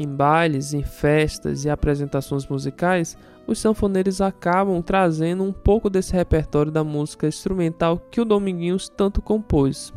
[0.00, 6.72] Em bailes, em festas e apresentações musicais, os sanfoneiros acabam trazendo um pouco desse repertório
[6.72, 9.92] da música instrumental que o Dominguinhos tanto compôs.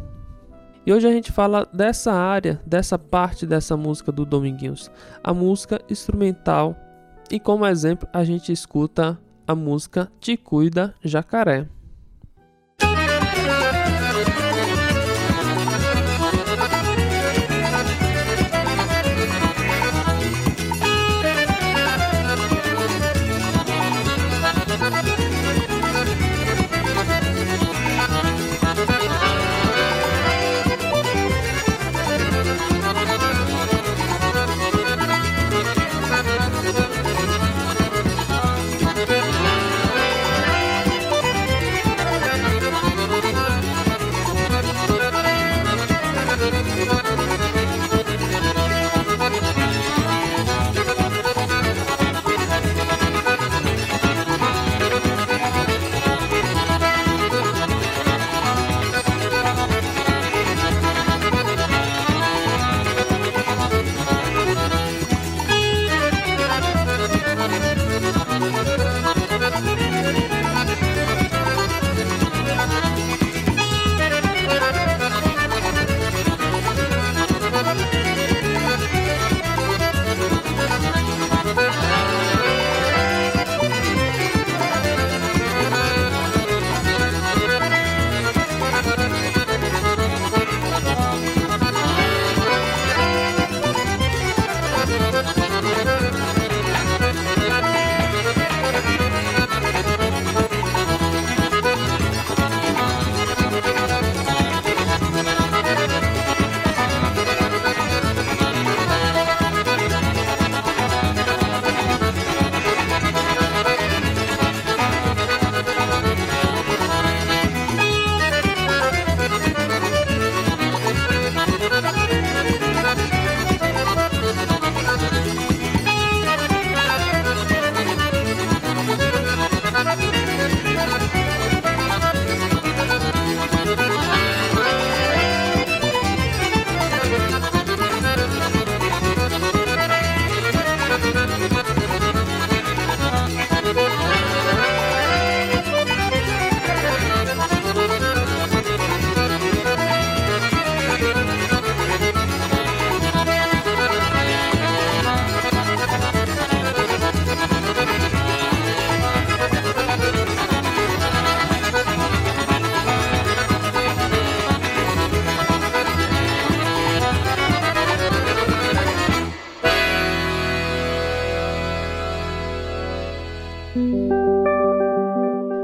[0.86, 4.92] E hoje a gente fala dessa área, dessa parte dessa música do Dominguinhos,
[5.24, 6.76] a música instrumental.
[7.32, 11.70] E como exemplo, a gente escuta a música Te Cuida Jacaré.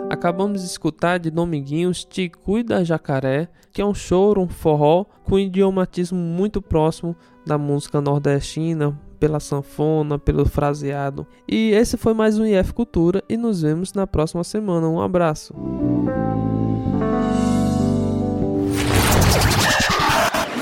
[0.10, 5.36] Acabamos de escutar de Dominguinhos Te Cuida Jacaré, que é um choro, um forró com
[5.36, 11.28] um idiomatismo muito próximo da música nordestina, pela sanfona, pelo fraseado.
[11.48, 14.90] E esse foi mais um IF Cultura e nos vemos na próxima semana.
[14.90, 15.54] Um abraço.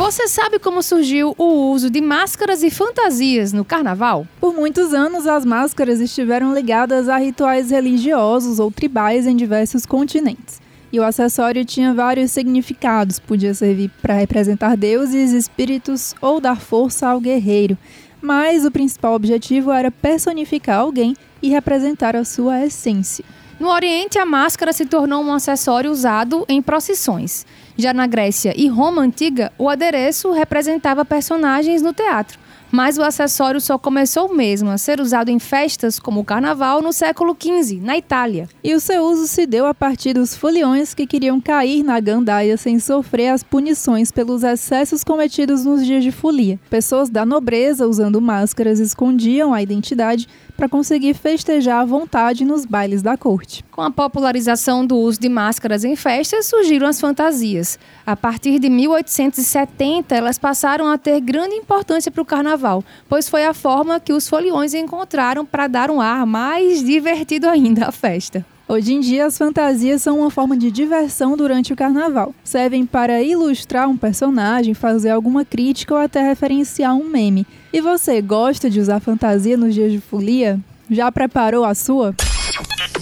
[0.08, 4.26] Você sabe como surgiu o uso de máscaras e fantasias no carnaval?
[4.40, 10.62] Por muitos anos, as máscaras estiveram ligadas a rituais religiosos ou tribais em diversos continentes.
[10.94, 17.10] E o acessório tinha vários significados, podia servir para representar deuses, espíritos ou dar força
[17.10, 17.78] ao guerreiro.
[18.22, 23.26] Mas o principal objetivo era personificar alguém e representar a sua essência.
[23.60, 27.44] No Oriente, a máscara se tornou um acessório usado em procissões.
[27.78, 32.40] Já na Grécia e Roma antiga, o adereço representava personagens no teatro.
[32.72, 36.92] Mas o acessório só começou mesmo a ser usado em festas como o carnaval no
[36.92, 38.50] século XV, na Itália.
[38.62, 42.58] E o seu uso se deu a partir dos foliões que queriam cair na gandaia
[42.58, 46.60] sem sofrer as punições pelos excessos cometidos nos dias de folia.
[46.70, 53.04] Pessoas da nobreza usando máscaras escondiam a identidade para conseguir festejar à vontade nos bailes
[53.04, 53.64] da corte.
[53.72, 57.78] Com a popularização do uso de máscaras em festas, surgiram as fantasias.
[58.06, 63.46] A partir de 1870, elas passaram a ter grande importância para o carnaval, pois foi
[63.46, 68.44] a forma que os foliões encontraram para dar um ar mais divertido ainda à festa.
[68.70, 72.36] Hoje em dia, as fantasias são uma forma de diversão durante o carnaval.
[72.44, 77.48] Servem para ilustrar um personagem, fazer alguma crítica ou até referenciar um meme.
[77.72, 80.60] E você gosta de usar fantasia nos dias de folia?
[80.92, 82.14] Já preparou a sua?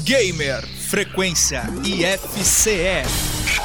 [0.04, 3.65] Gamer Frequência IFCE.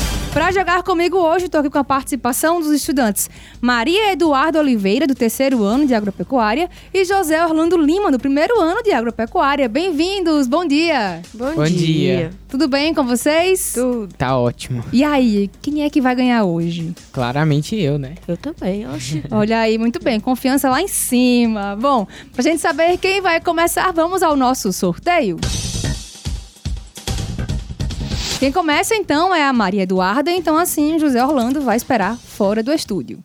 [0.33, 3.29] Para jogar comigo hoje, estou aqui com a participação dos estudantes
[3.59, 8.81] Maria Eduardo Oliveira, do terceiro ano de agropecuária, e José Orlando Lima, do primeiro ano
[8.81, 9.67] de agropecuária.
[9.67, 11.21] Bem-vindos, bom dia!
[11.33, 11.75] Bom, Bom dia.
[11.75, 12.31] dia.
[12.47, 13.73] Tudo bem com vocês?
[13.73, 14.13] Tudo.
[14.17, 14.81] Tá ótimo.
[14.93, 16.95] E aí, quem é que vai ganhar hoje?
[17.11, 18.15] Claramente eu, né?
[18.25, 19.21] Eu também, oxe.
[19.31, 21.75] Olha aí, muito bem, confiança lá em cima.
[21.79, 25.37] Bom, pra gente saber quem vai começar, vamos ao nosso sorteio.
[28.41, 32.73] Quem começa então é a Maria Eduarda, então assim José Orlando vai esperar fora do
[32.73, 33.19] estúdio.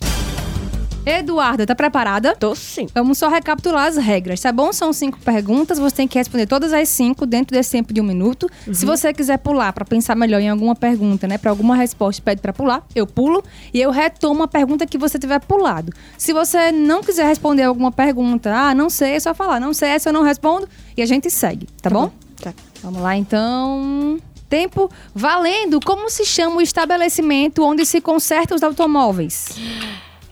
[1.07, 2.37] Eduarda, tá preparada?
[2.37, 2.87] Tô sim.
[2.95, 4.75] Vamos só recapitular as regras, tá bom?
[4.75, 8.05] São cinco perguntas, você tem que responder todas as cinco dentro desse tempo de um
[8.05, 8.47] minuto.
[8.67, 8.75] Uhum.
[8.75, 12.43] Se você quiser pular para pensar melhor em alguma pergunta, né, para alguma resposta, pede
[12.43, 13.43] para pular, eu pulo
[13.73, 15.95] e eu retomo a pergunta que você tiver pulado.
[16.19, 19.89] Se você não quiser responder alguma pergunta, ah, não sei, é só falar, não sei,
[19.89, 22.09] essa eu não respondo e a gente segue, tá, tá bom?
[22.09, 22.13] bom?
[22.39, 22.53] Tá.
[22.83, 24.19] Vamos lá então.
[24.49, 25.81] Tempo valendo.
[25.81, 29.57] Como se chama o estabelecimento onde se consertam os automóveis?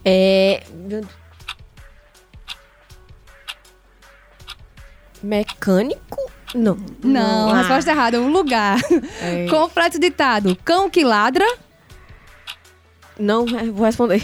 [0.05, 0.62] É.
[5.23, 6.31] Mecânico?
[6.55, 6.77] Não.
[7.03, 7.59] Não, ah.
[7.59, 8.21] resposta errada.
[8.21, 8.79] Um lugar.
[9.21, 9.47] É.
[9.51, 10.57] Completo ditado.
[10.65, 11.47] Cão que ladra.
[13.19, 14.23] Não, vou responder.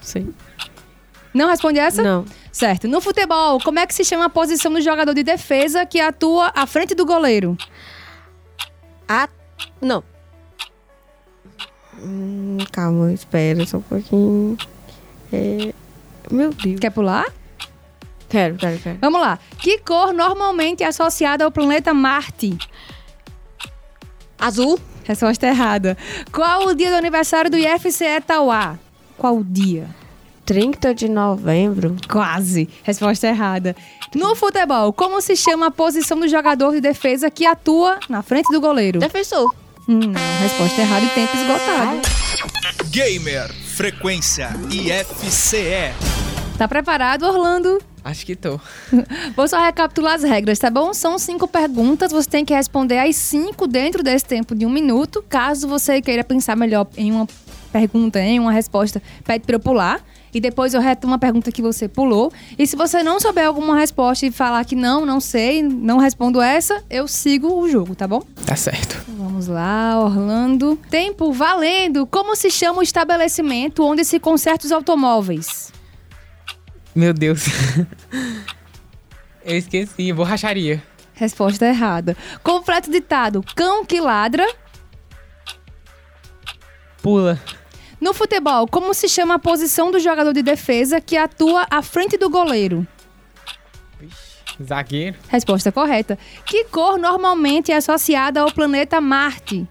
[0.00, 0.32] Sim.
[1.34, 2.02] Não responde essa?
[2.02, 2.24] Não.
[2.52, 2.88] Certo.
[2.88, 6.52] No futebol, como é que se chama a posição do jogador de defesa que atua
[6.54, 7.56] à frente do goleiro?
[9.08, 9.28] A.
[9.80, 10.02] Não.
[11.98, 14.56] Hum, calma, espera só um pouquinho.
[15.32, 15.72] É...
[16.30, 16.80] Meu Deus.
[16.80, 17.26] Quer pular?
[18.28, 18.98] Quero, quero, quero.
[19.00, 19.38] Vamos lá.
[19.58, 22.56] Que cor normalmente é associada ao planeta Marte?
[24.38, 24.78] Azul.
[25.04, 25.96] Resposta errada.
[26.32, 28.76] Qual o dia do aniversário do IFCE Tauá?
[29.16, 29.88] Qual o dia?
[30.46, 31.96] 30 de novembro.
[32.08, 32.68] Quase.
[32.84, 33.74] Resposta errada.
[34.14, 38.50] No futebol, como se chama a posição do jogador de defesa que atua na frente
[38.52, 39.00] do goleiro?
[39.00, 39.52] Defensor.
[39.88, 42.00] Hum, não, resposta errada e tempo esgotado.
[42.90, 45.92] Gamer Frequência IFCE.
[46.56, 47.82] Tá preparado, Orlando?
[48.04, 48.60] Acho que tô.
[49.34, 50.94] Vou só recapitular as regras, tá bom?
[50.94, 55.24] São cinco perguntas, você tem que responder as cinco dentro desse tempo de um minuto.
[55.28, 57.26] Caso você queira pensar melhor em uma
[57.72, 60.00] pergunta, em uma resposta, pede para eu pular
[60.36, 62.30] e depois eu retomo uma pergunta que você pulou.
[62.58, 66.42] E se você não souber alguma resposta e falar que não, não sei, não respondo
[66.42, 68.20] essa, eu sigo o jogo, tá bom?
[68.44, 69.02] Tá certo.
[69.08, 70.78] Então, vamos lá, Orlando.
[70.90, 72.06] Tempo valendo.
[72.06, 75.72] Como se chama o estabelecimento onde se conserta os automóveis?
[76.94, 77.46] Meu Deus.
[79.42, 80.82] eu esqueci, borracharia.
[81.14, 82.14] Resposta errada.
[82.42, 84.46] Completo ditado: cão que ladra.
[87.00, 87.40] Pula.
[88.06, 92.16] No futebol, como se chama a posição do jogador de defesa que atua à frente
[92.16, 92.86] do goleiro?
[94.62, 95.16] Zagueiro.
[95.28, 96.16] Resposta correta.
[96.44, 99.66] Que cor normalmente é associada ao planeta Marte?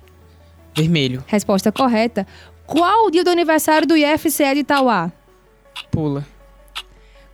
[0.76, 1.24] Vermelho.
[1.28, 2.28] Resposta correta.
[2.68, 5.14] Qual o dia do aniversário do IFCE de Itauá?
[5.90, 6.28] Pula.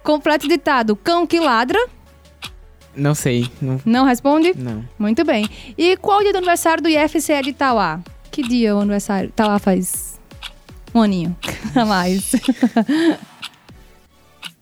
[0.04, 0.96] Completo ditado.
[0.96, 1.80] Cão que ladra?
[2.96, 3.50] Não sei.
[3.60, 3.82] Não.
[3.84, 4.54] Não responde?
[4.56, 4.88] Não.
[5.00, 5.50] Muito bem.
[5.76, 8.02] E qual o dia do aniversário do IFCE de Itauá?
[8.30, 9.30] Que dia o aniversário?
[9.30, 10.11] Itauá faz
[10.94, 11.36] um aninho
[11.76, 12.32] a mais.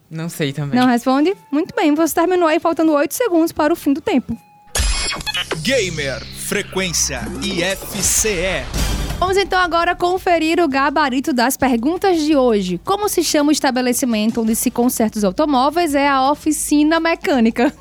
[0.10, 0.80] Não sei também.
[0.80, 1.36] Não responde?
[1.52, 4.36] Muito bem, você terminou aí faltando 8 segundos para o fim do tempo.
[5.62, 8.79] Gamer Frequência IFCE.
[9.20, 12.80] Vamos então agora conferir o gabarito das perguntas de hoje.
[12.86, 15.94] Como se chama o estabelecimento onde se consertam os automóveis?
[15.94, 17.72] É a oficina mecânica.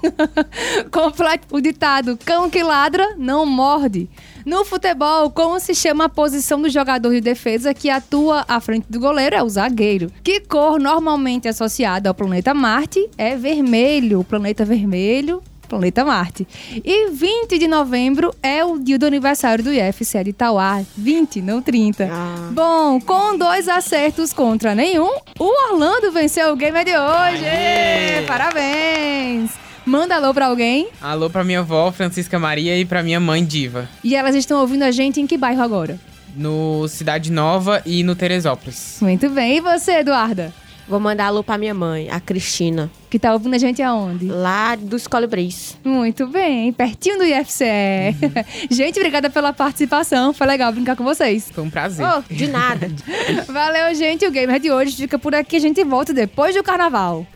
[0.90, 4.10] Complete o ditado: cão que ladra não morde.
[4.44, 8.86] No futebol, como se chama a posição do jogador de defesa que atua à frente
[8.90, 9.36] do goleiro?
[9.36, 10.10] É o zagueiro.
[10.24, 13.08] Que cor normalmente associada ao planeta Marte?
[13.16, 14.20] É vermelho.
[14.20, 16.46] O planeta vermelho Planeta Marte.
[16.84, 20.82] E 20 de novembro é o dia do aniversário do IFCE de Itauá.
[20.96, 22.10] 20, não 30.
[22.52, 27.44] Bom, com dois acertos contra nenhum, o Orlando venceu o game de hoje.
[27.44, 28.22] Aê!
[28.26, 29.50] Parabéns!
[29.84, 30.88] Manda alô pra alguém.
[31.00, 33.88] Alô pra minha avó, Francisca Maria, e pra minha mãe, Diva.
[34.04, 35.98] E elas estão ouvindo a gente em que bairro agora?
[36.36, 38.98] No Cidade Nova e no Teresópolis.
[39.00, 39.56] Muito bem.
[39.56, 40.52] E você, Eduarda?
[40.88, 42.90] Vou mandar alô pra minha mãe, a Cristina.
[43.10, 44.26] Que tá ouvindo a gente aonde?
[44.26, 45.76] Lá dos Colibris.
[45.84, 48.16] Muito bem, pertinho do IFCE.
[48.70, 50.32] gente, obrigada pela participação.
[50.32, 51.50] Foi legal brincar com vocês.
[51.52, 52.06] Foi um prazer.
[52.06, 52.90] Oh, de nada.
[53.46, 54.26] Valeu, gente.
[54.26, 55.56] O Gamer de hoje fica por aqui.
[55.56, 57.26] A gente volta depois do carnaval.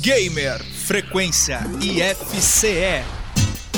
[0.00, 3.02] Gamer Frequência IFCE.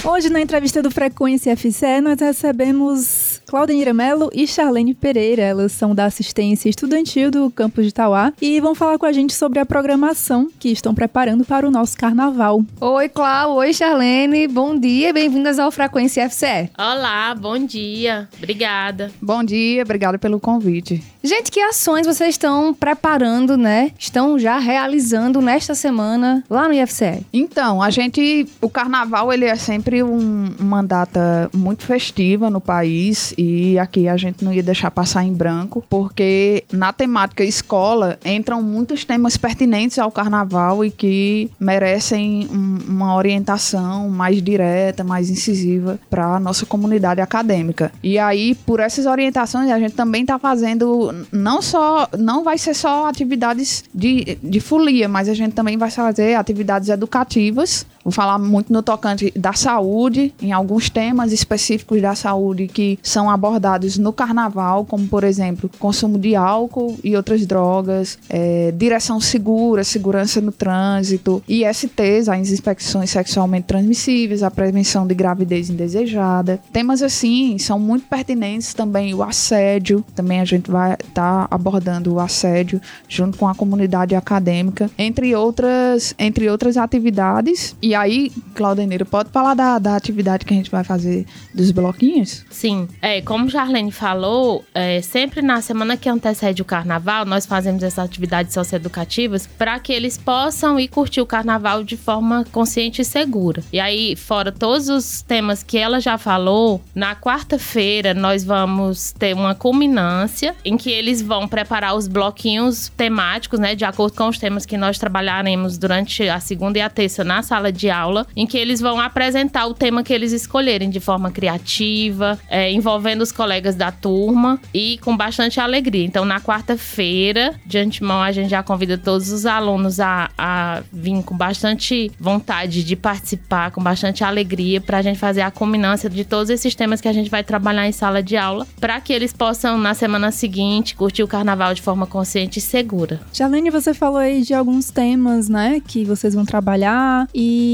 [0.05, 5.43] Hoje, na entrevista do Frequência FCE, nós recebemos Claudenira Mello e Charlene Pereira.
[5.43, 9.35] Elas são da assistência estudantil do campus de Itauá e vão falar com a gente
[9.35, 12.65] sobre a programação que estão preparando para o nosso carnaval.
[12.81, 13.57] Oi, Clau.
[13.57, 14.49] Oi, Charlene.
[14.49, 16.71] Bom dia e bem-vindas ao Frequência FCE.
[16.79, 18.29] Olá, bom dia.
[18.37, 19.11] Obrigada.
[19.21, 21.03] Bom dia, obrigada pelo convite.
[21.23, 23.93] Gente, que ações vocês estão preparando, né?
[23.99, 27.25] Estão já realizando nesta semana lá no IFCE?
[27.33, 33.34] Então, a gente, o carnaval, ele é sempre um, uma data muito festiva no país
[33.37, 38.63] e aqui a gente não ia deixar passar em branco, porque na temática escola entram
[38.63, 45.99] muitos temas pertinentes ao carnaval e que merecem um, uma orientação mais direta, mais incisiva
[46.09, 47.93] para a nossa comunidade acadêmica.
[48.03, 52.75] E aí, por essas orientações, a gente também está fazendo não só, não vai ser
[52.75, 57.87] só atividades de, de folia, mas a gente também vai fazer atividades educativas.
[58.05, 63.31] Vou falar muito no tocante da saúde, em alguns temas específicos da saúde que são
[63.31, 69.83] abordados no carnaval, como por exemplo, consumo de álcool e outras drogas, é, direção segura,
[69.83, 76.61] segurança no trânsito, ISTs, as infecções sexualmente transmissíveis, a prevenção de gravidez indesejada.
[76.73, 82.13] Temas assim são muito pertinentes também o assédio, também a gente vai estar tá abordando
[82.13, 87.75] o assédio junto com a comunidade acadêmica, entre outras, entre outras atividades.
[87.81, 92.45] E aí, Claudeneiro, pode falar da, da atividade que a gente vai fazer dos bloquinhos?
[92.51, 97.83] Sim, é, como Jarlene falou, é, sempre na semana que antecede o carnaval, nós fazemos
[97.83, 103.05] essas atividades socioeducativas para que eles possam ir curtir o carnaval de forma consciente e
[103.05, 103.63] segura.
[103.73, 109.35] E aí, fora todos os temas que ela já falou, na quarta-feira nós vamos ter
[109.35, 114.39] uma culminância em que eles vão preparar os bloquinhos temáticos, né, de acordo com os
[114.39, 118.47] temas que nós trabalharemos durante a segunda e a terça na sala de aula, em
[118.47, 123.33] que eles vão apresentar o tema que eles escolherem de forma criativa, é, envolvendo os
[123.33, 126.05] colegas da turma e com bastante alegria.
[126.05, 131.23] Então, na quarta-feira, de antemão, a gente já convida todos os alunos a, a vir
[131.23, 136.25] com bastante vontade de participar, com bastante alegria, para a gente fazer a culminância de
[136.25, 139.33] todos esses temas que a gente vai trabalhar em sala de aula, para que eles
[139.33, 143.21] possam, na semana seguinte, curtir o carnaval de forma consciente e segura.
[143.33, 147.74] Jalene, você falou aí de alguns temas, né, que vocês vão trabalhar e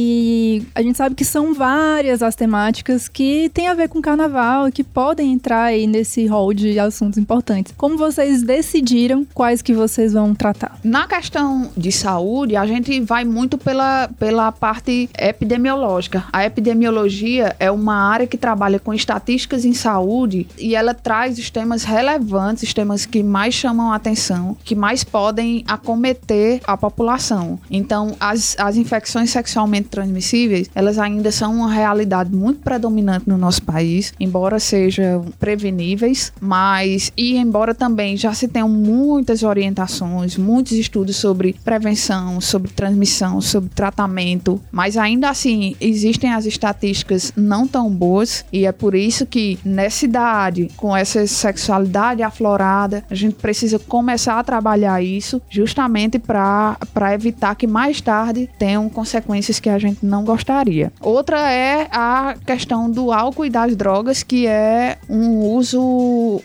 [0.75, 4.73] a gente sabe que são várias as temáticas que têm a ver com carnaval e
[4.73, 7.73] que podem entrar aí nesse rol de assuntos importantes.
[7.77, 10.79] Como vocês decidiram quais que vocês vão tratar?
[10.83, 16.25] Na questão de saúde, a gente vai muito pela, pela parte epidemiológica.
[16.33, 21.51] A epidemiologia é uma área que trabalha com estatísticas em saúde e ela traz os
[21.51, 27.59] temas relevantes, os temas que mais chamam a atenção, que mais podem acometer a população.
[27.71, 33.63] Então, as, as infecções sexualmente transmissíveis, elas ainda são uma realidade muito predominante no nosso
[33.63, 41.17] país, embora sejam preveníveis, mas e embora também já se tenham muitas orientações, muitos estudos
[41.17, 48.45] sobre prevenção, sobre transmissão, sobre tratamento, mas ainda assim existem as estatísticas não tão boas
[48.53, 54.39] e é por isso que nessa idade, com essa sexualidade aflorada, a gente precisa começar
[54.39, 56.79] a trabalhar isso justamente para
[57.15, 60.93] evitar que mais tarde tenham consequências que a gente não gostaria.
[61.01, 65.81] Outra é a questão do álcool e das drogas, que é um uso,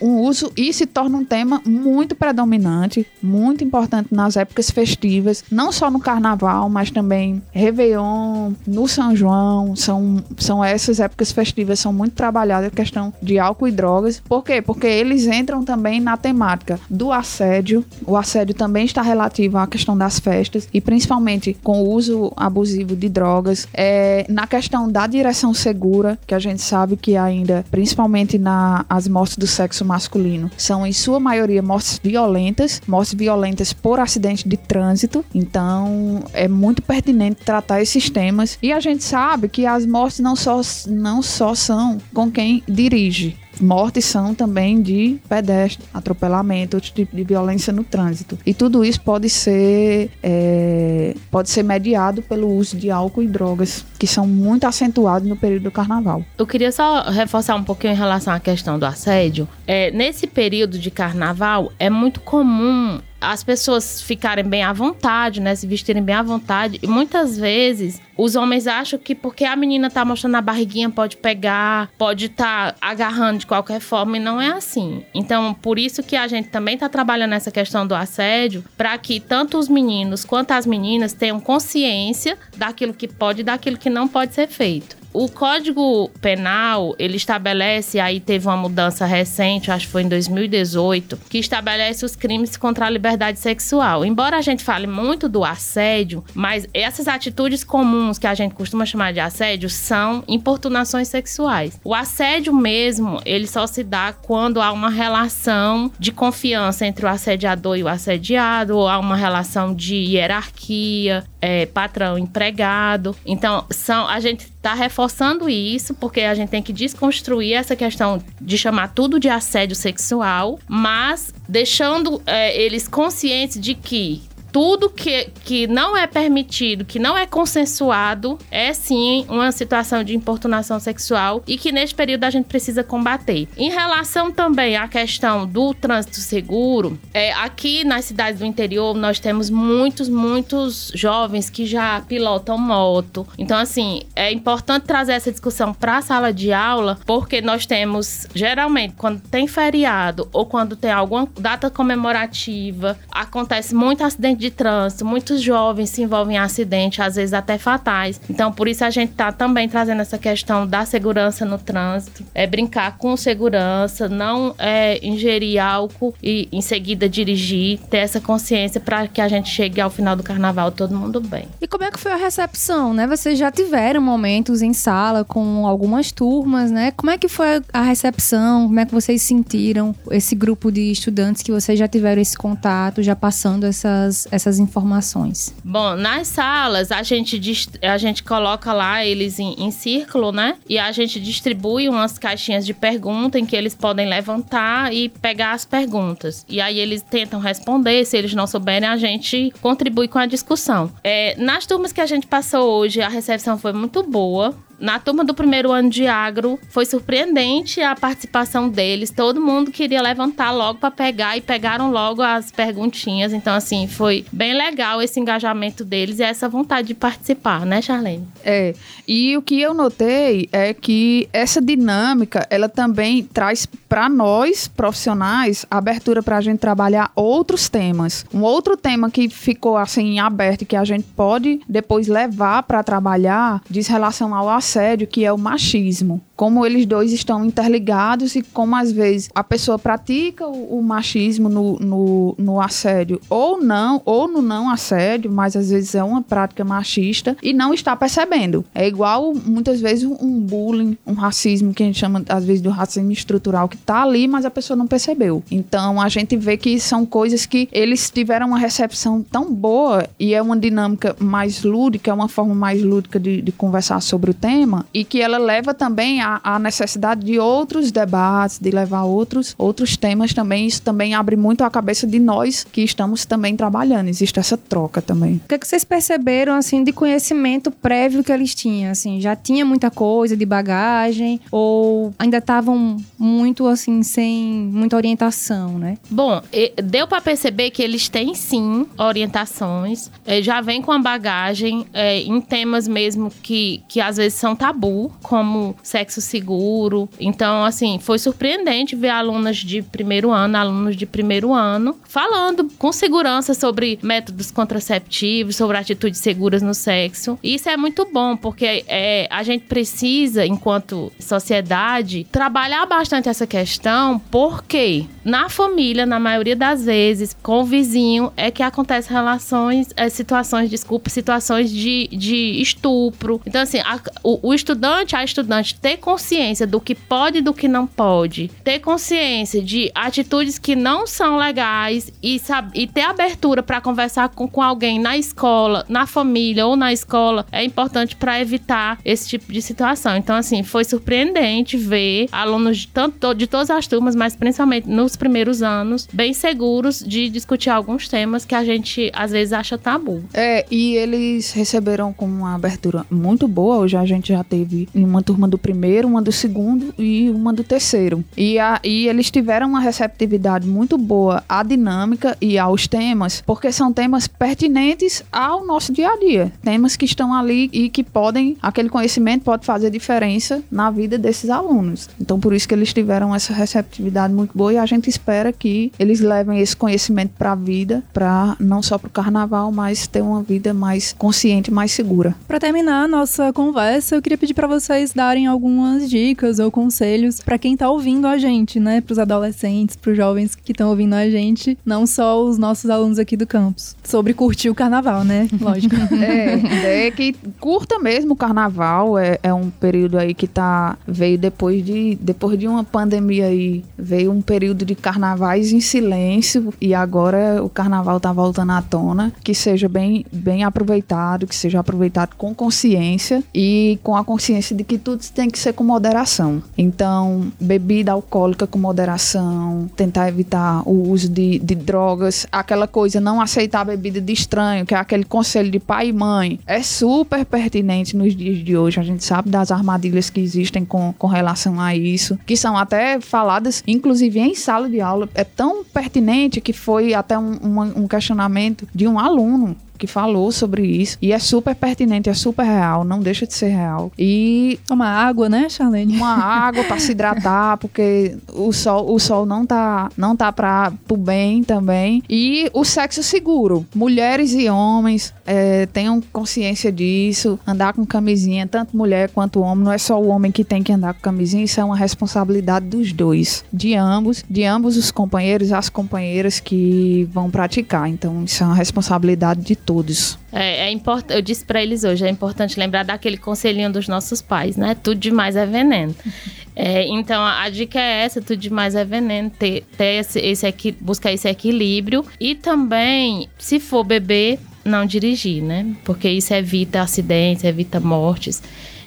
[0.01, 5.71] um uso e se torna um tema muito predominante, muito importante nas épocas festivas, não
[5.71, 11.93] só no carnaval, mas também Réveillon, no São João, são, são essas épocas festivas são
[11.93, 14.21] muito trabalhadas a questão de álcool e drogas.
[14.27, 14.61] Por quê?
[14.61, 17.85] Porque eles entram também na temática do assédio.
[18.05, 22.95] O assédio também está relativo à questão das festas e principalmente com o uso abusivo
[22.95, 23.67] de drogas.
[23.73, 29.37] É, na questão da direção segura, que a gente sabe que ainda, principalmente nas mortes
[29.37, 35.23] do sexo masculino, são em sua maioria mortes violentas, mortes violentas por acidente de trânsito.
[35.33, 38.57] Então é muito pertinente tratar esses temas.
[38.61, 43.37] E a gente sabe que as mortes não só, não só são com quem dirige,
[43.59, 48.37] mortes são também de pedestre, atropelamento, outro tipo de violência no trânsito.
[48.45, 53.85] E tudo isso pode ser, é, pode ser mediado pelo uso de álcool e drogas,
[53.97, 56.23] que são muito acentuados no período do carnaval.
[56.37, 59.47] Eu queria só reforçar um pouquinho em relação à questão do assédio.
[59.67, 65.55] É, nesse período de carnaval, é muito comum as pessoas ficarem bem à vontade, né?
[65.55, 66.79] Se vestirem bem à vontade.
[66.81, 71.17] E muitas vezes os homens acham que porque a menina tá mostrando a barriguinha pode
[71.17, 75.03] pegar, pode estar tá agarrando de qualquer forma e não é assim.
[75.13, 79.19] Então, por isso que a gente também tá trabalhando nessa questão do assédio, para que
[79.19, 84.07] tanto os meninos quanto as meninas tenham consciência daquilo que pode e daquilo que não
[84.07, 85.04] pode ser feito.
[85.17, 91.17] O Código Penal, ele estabelece, aí teve uma mudança recente, acho que foi em 2018,
[91.29, 94.03] que estabelece os crimes contra a liberdade sexual.
[94.03, 98.85] Embora a gente fale muito do assédio, mas essas atitudes comuns que a gente costuma
[98.85, 101.79] chamar de assédio são importunações sexuais.
[101.81, 107.09] O assédio mesmo, ele só se dá quando há uma relação de confiança entre o
[107.09, 113.15] assediador e o assediado, ou há uma relação de hierarquia, é, patrão empregado.
[113.25, 118.19] Então, são a gente está reforçando isso porque a gente tem que desconstruir essa questão
[118.41, 124.23] de chamar tudo de assédio sexual, mas deixando é, eles conscientes de que
[124.55, 130.15] tudo que, que não é permitido, que não é consensuado, é sim uma situação de
[130.15, 133.49] importunação sexual e que neste período a gente precisa combater.
[133.57, 139.19] Em relação também à questão do trânsito seguro, é, aqui nas cidades do interior nós
[139.19, 143.27] temos muitos, muitos jovens que já pilotam moto.
[143.37, 148.25] Então, assim, é importante trazer essa discussão para a sala de aula, porque nós temos,
[148.33, 155.05] geralmente, quando tem feriado ou quando tem alguma data comemorativa, acontece muito acidente de trânsito,
[155.05, 158.19] muitos jovens se envolvem em acidentes, às vezes até fatais.
[158.29, 162.47] Então, por isso a gente está também trazendo essa questão da segurança no trânsito, é
[162.47, 169.07] brincar com segurança, não é ingerir álcool e em seguida dirigir, ter essa consciência para
[169.07, 171.47] que a gente chegue ao final do carnaval todo mundo bem.
[171.61, 173.07] E como é que foi a recepção, né?
[173.07, 176.91] Vocês já tiveram momentos em sala com algumas turmas, né?
[176.91, 178.67] Como é que foi a recepção?
[178.67, 183.01] Como é que vocês sentiram esse grupo de estudantes que vocês já tiveram esse contato,
[183.01, 185.53] já passando essas essas informações?
[185.63, 187.39] Bom, nas salas a gente,
[187.81, 190.57] a gente coloca lá eles em, em círculo, né?
[190.67, 195.53] E a gente distribui umas caixinhas de pergunta em que eles podem levantar e pegar
[195.53, 196.45] as perguntas.
[196.47, 200.91] E aí eles tentam responder, se eles não souberem, a gente contribui com a discussão.
[201.03, 204.53] É, nas turmas que a gente passou hoje, a recepção foi muito boa.
[204.79, 209.09] Na turma do primeiro ano de agro, foi surpreendente a participação deles.
[209.09, 213.33] Todo mundo queria levantar logo para pegar e pegaram logo as perguntinhas.
[213.33, 218.27] Então, assim, foi bem legal esse engajamento deles e essa vontade de participar, né, Charlene?
[218.43, 218.73] É.
[219.07, 225.65] E o que eu notei é que essa dinâmica, ela também traz para nós, profissionais,
[225.69, 228.25] abertura para a gente trabalhar outros temas.
[228.33, 232.83] Um outro tema que ficou assim aberto e que a gente pode depois levar para
[232.83, 236.24] trabalhar diz relação ao assédio, que é o machismo.
[236.35, 241.47] Como eles dois estão interligados e como às vezes a pessoa pratica o, o machismo
[241.47, 246.21] no, no, no assédio ou não, ou no não assédio, mas às vezes é uma
[246.21, 248.65] prática machista e não está percebendo.
[248.73, 252.69] É igual muitas vezes um bullying, um racismo que a gente chama às vezes do
[252.69, 255.43] racismo estrutural que tá ali, mas a pessoa não percebeu.
[255.49, 260.33] Então a gente vê que são coisas que eles tiveram uma recepção tão boa e
[260.33, 264.33] é uma dinâmica mais lúdica, é uma forma mais lúdica de, de conversar sobre o
[264.33, 269.53] tema e que ela leva também à, à necessidade de outros debates, de levar outros,
[269.57, 270.65] outros temas também.
[270.65, 274.07] Isso também abre muito a cabeça de nós que estamos também trabalhando.
[274.07, 275.35] Existe essa troca também.
[275.45, 278.91] O que, é que vocês perceberam, assim, de conhecimento prévio que eles tinham?
[278.91, 285.77] Assim, já tinha muita coisa de bagagem ou ainda estavam muito, assim, sem muita orientação,
[285.77, 285.97] né?
[286.09, 290.99] Bom, e- deu pra perceber que eles têm sim orientações, eh, já vem com a
[290.99, 297.09] bagagem eh, em temas mesmo que, que às vezes são tabu, como sexo seguro.
[297.19, 302.91] Então, assim, foi surpreendente ver alunas de primeiro ano, alunos de primeiro ano, falando com
[302.91, 307.37] segurança sobre métodos contraceptivos, sobre atitudes seguras no sexo.
[307.43, 313.45] E isso é muito bom, porque eh, a gente precisa, enquanto sociedade, trabalhar bastante essa
[313.47, 319.89] questão, porque na família, na maioria das vezes, com o vizinho, é que acontecem relações,
[319.95, 323.41] eh, situações, desculpa, situações de, de estupro.
[323.45, 327.51] Então, assim, a- o, o estudante, a estudante ter consciência do que pode e do
[327.51, 332.39] que não pode, ter consciência de atitudes que não são legais e,
[332.75, 337.47] e ter abertura para conversar com, com alguém na escola, na família ou na escola,
[337.51, 340.15] é importante para evitar esse tipo de situação.
[340.15, 345.15] Então, assim, foi surpreendente ver alunos de, tanto, de todas as turmas, mas principalmente nos
[345.15, 350.23] primeiros anos, bem seguros de discutir alguns temas que a gente às vezes acha tabu.
[350.35, 353.77] É, e eles receberam com uma abertura muito boa.
[353.77, 357.63] Hoje a gente já teve uma turma do primeiro, uma do segundo e uma do
[357.63, 358.25] terceiro.
[358.35, 363.71] E, a, e eles tiveram uma receptividade muito boa à dinâmica e aos temas, porque
[363.71, 366.51] são temas pertinentes ao nosso dia a dia.
[366.63, 371.49] Temas que estão ali e que podem, aquele conhecimento pode fazer diferença na vida desses
[371.51, 372.09] alunos.
[372.19, 375.91] Então, por isso que eles tiveram essa receptividade muito boa e a gente espera que
[375.99, 380.21] eles levem esse conhecimento para a vida, para não só para o carnaval, mas ter
[380.21, 382.35] uma vida mais consciente, mais segura.
[382.47, 385.47] Para terminar a nossa conversa, eu queria pedir para vocês darem
[385.85, 389.01] algumas dicas ou conselhos para quem tá ouvindo a gente, né?
[389.01, 392.89] Para os adolescentes, para os jovens que estão ouvindo a gente, não só os nossos
[392.89, 395.47] alunos aqui do campus, sobre curtir o carnaval, né?
[395.61, 395.95] Lógico.
[396.15, 401.37] É, é que curta mesmo o carnaval, é, é um período aí que tá veio
[401.37, 406.93] depois de depois de uma pandemia aí, veio um período de carnavais em silêncio e
[406.93, 412.35] agora o carnaval tá voltando à tona, que seja bem bem aproveitado, que seja aproveitado
[412.35, 416.63] com consciência e com a consciência de que tudo tem que ser com moderação.
[416.77, 423.39] Então, bebida alcoólica com moderação, tentar evitar o uso de, de drogas, aquela coisa, não
[423.41, 428.15] aceitar bebida de estranho, que é aquele conselho de pai e mãe, é super pertinente
[428.15, 428.99] nos dias de hoje.
[428.99, 433.19] A gente sabe das armadilhas que existem com, com relação a isso, que são até
[433.19, 435.29] faladas, inclusive em sala de aula.
[435.35, 440.51] É tão pertinente que foi até um, uma- um questionamento de um aluno que falou
[440.51, 441.17] sobre isso.
[441.21, 444.11] E é super pertinente, é super real, não deixa de ser real.
[444.17, 444.79] E.
[444.89, 446.15] Uma água, né, Charlene?
[446.15, 450.91] Uma água para se hidratar, porque o sol, o sol não tá, não tá para
[451.07, 452.23] pro bem também.
[452.29, 453.85] E o sexo seguro.
[453.93, 457.59] Mulheres e homens é, tenham consciência disso.
[457.65, 459.85] Andar com camisinha, tanto mulher quanto homem.
[459.85, 462.85] Não é só o homem que tem que andar com camisinha, isso é uma responsabilidade
[462.87, 463.63] dos dois.
[463.71, 468.09] De ambos, de ambos os companheiros, as companheiras que vão praticar.
[468.09, 470.37] Então, isso é uma responsabilidade de todos.
[470.51, 474.41] É, é importante, eu disse pra eles hoje, é importante lembrar daquele conselhinho dos nossos
[474.41, 474.95] pais, né?
[474.95, 476.15] Tudo demais é veneno.
[476.77, 480.67] É, então a, a dica é essa, tudo demais é veneno, ter, ter esse, esse
[480.67, 485.95] equi- buscar esse equilíbrio e também, se for beber, não dirigir, né?
[486.03, 488.61] Porque isso evita acidentes, evita mortes,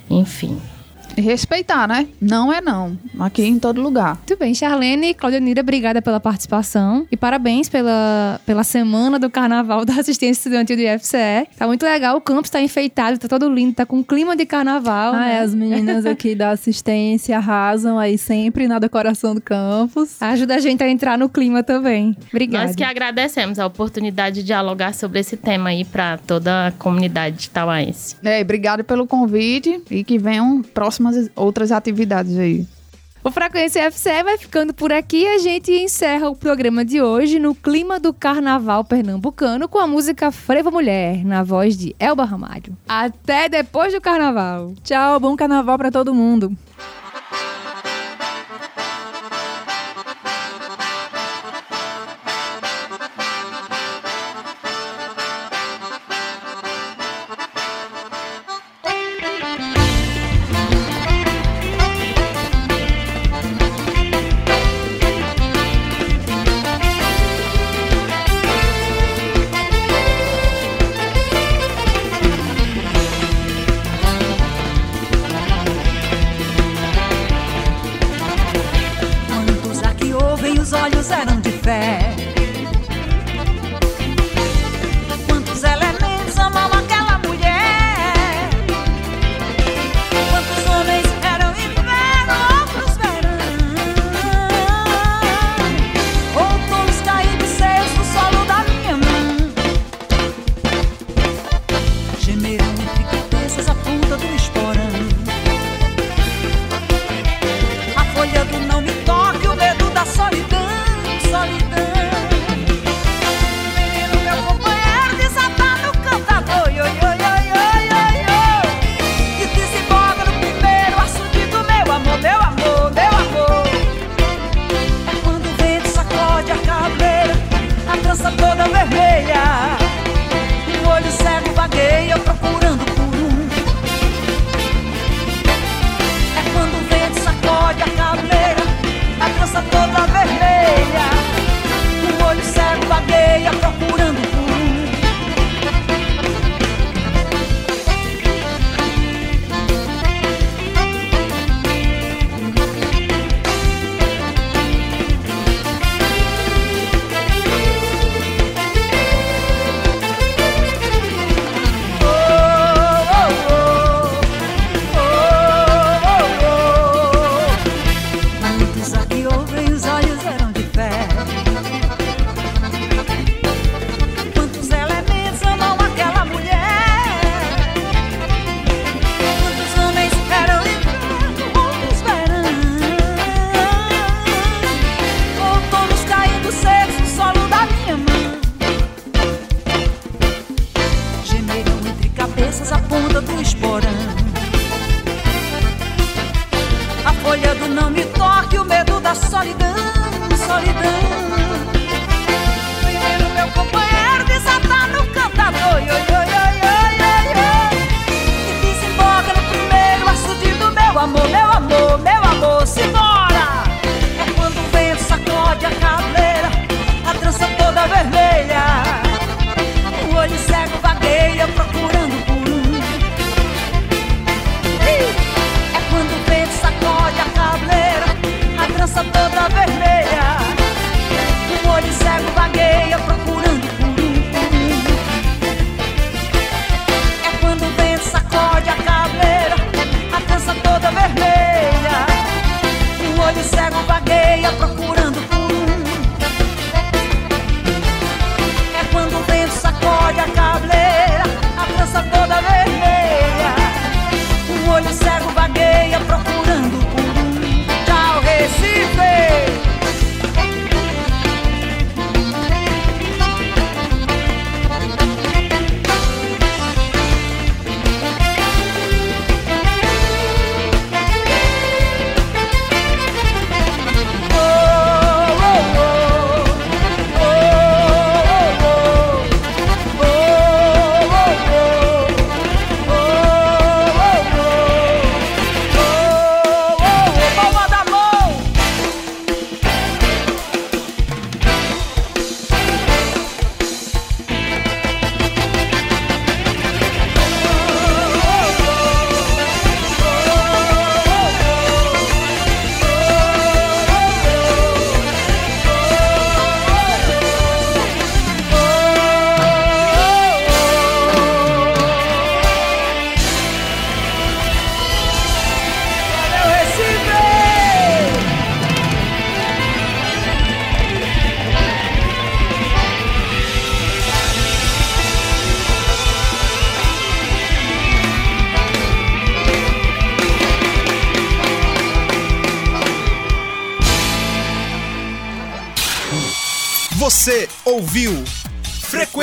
[0.08, 0.58] enfim.
[1.18, 2.06] E respeitar, né?
[2.20, 2.96] Não é não.
[3.18, 4.14] Aqui em todo lugar.
[4.18, 7.08] Muito bem, Charlene e Cláudia Nira, obrigada pela participação.
[7.10, 11.48] E parabéns pela, pela semana do carnaval da assistência estudantil do IFCE.
[11.56, 15.12] Tá muito legal, o campus tá enfeitado, tá todo lindo, tá com clima de carnaval.
[15.12, 15.34] Ah, né?
[15.34, 20.22] é, as meninas aqui da assistência arrasam aí sempre na decoração do campus.
[20.22, 22.16] Ajuda a gente a entrar no clima também.
[22.28, 22.66] Obrigada.
[22.66, 27.50] Nós que agradecemos a oportunidade de dialogar sobre esse tema aí para toda a comunidade
[27.50, 28.14] tauaense.
[28.22, 30.62] É, obrigado pelo convite e que venham
[31.08, 32.66] próximas outras atividades aí.
[33.24, 35.26] O Frequência FCE vai ficando por aqui.
[35.26, 40.30] A gente encerra o programa de hoje no clima do carnaval pernambucano com a música
[40.30, 42.76] Frevo Mulher, na voz de Elba Ramalho.
[42.88, 44.72] Até depois do carnaval.
[44.84, 46.56] Tchau, bom carnaval pra todo mundo.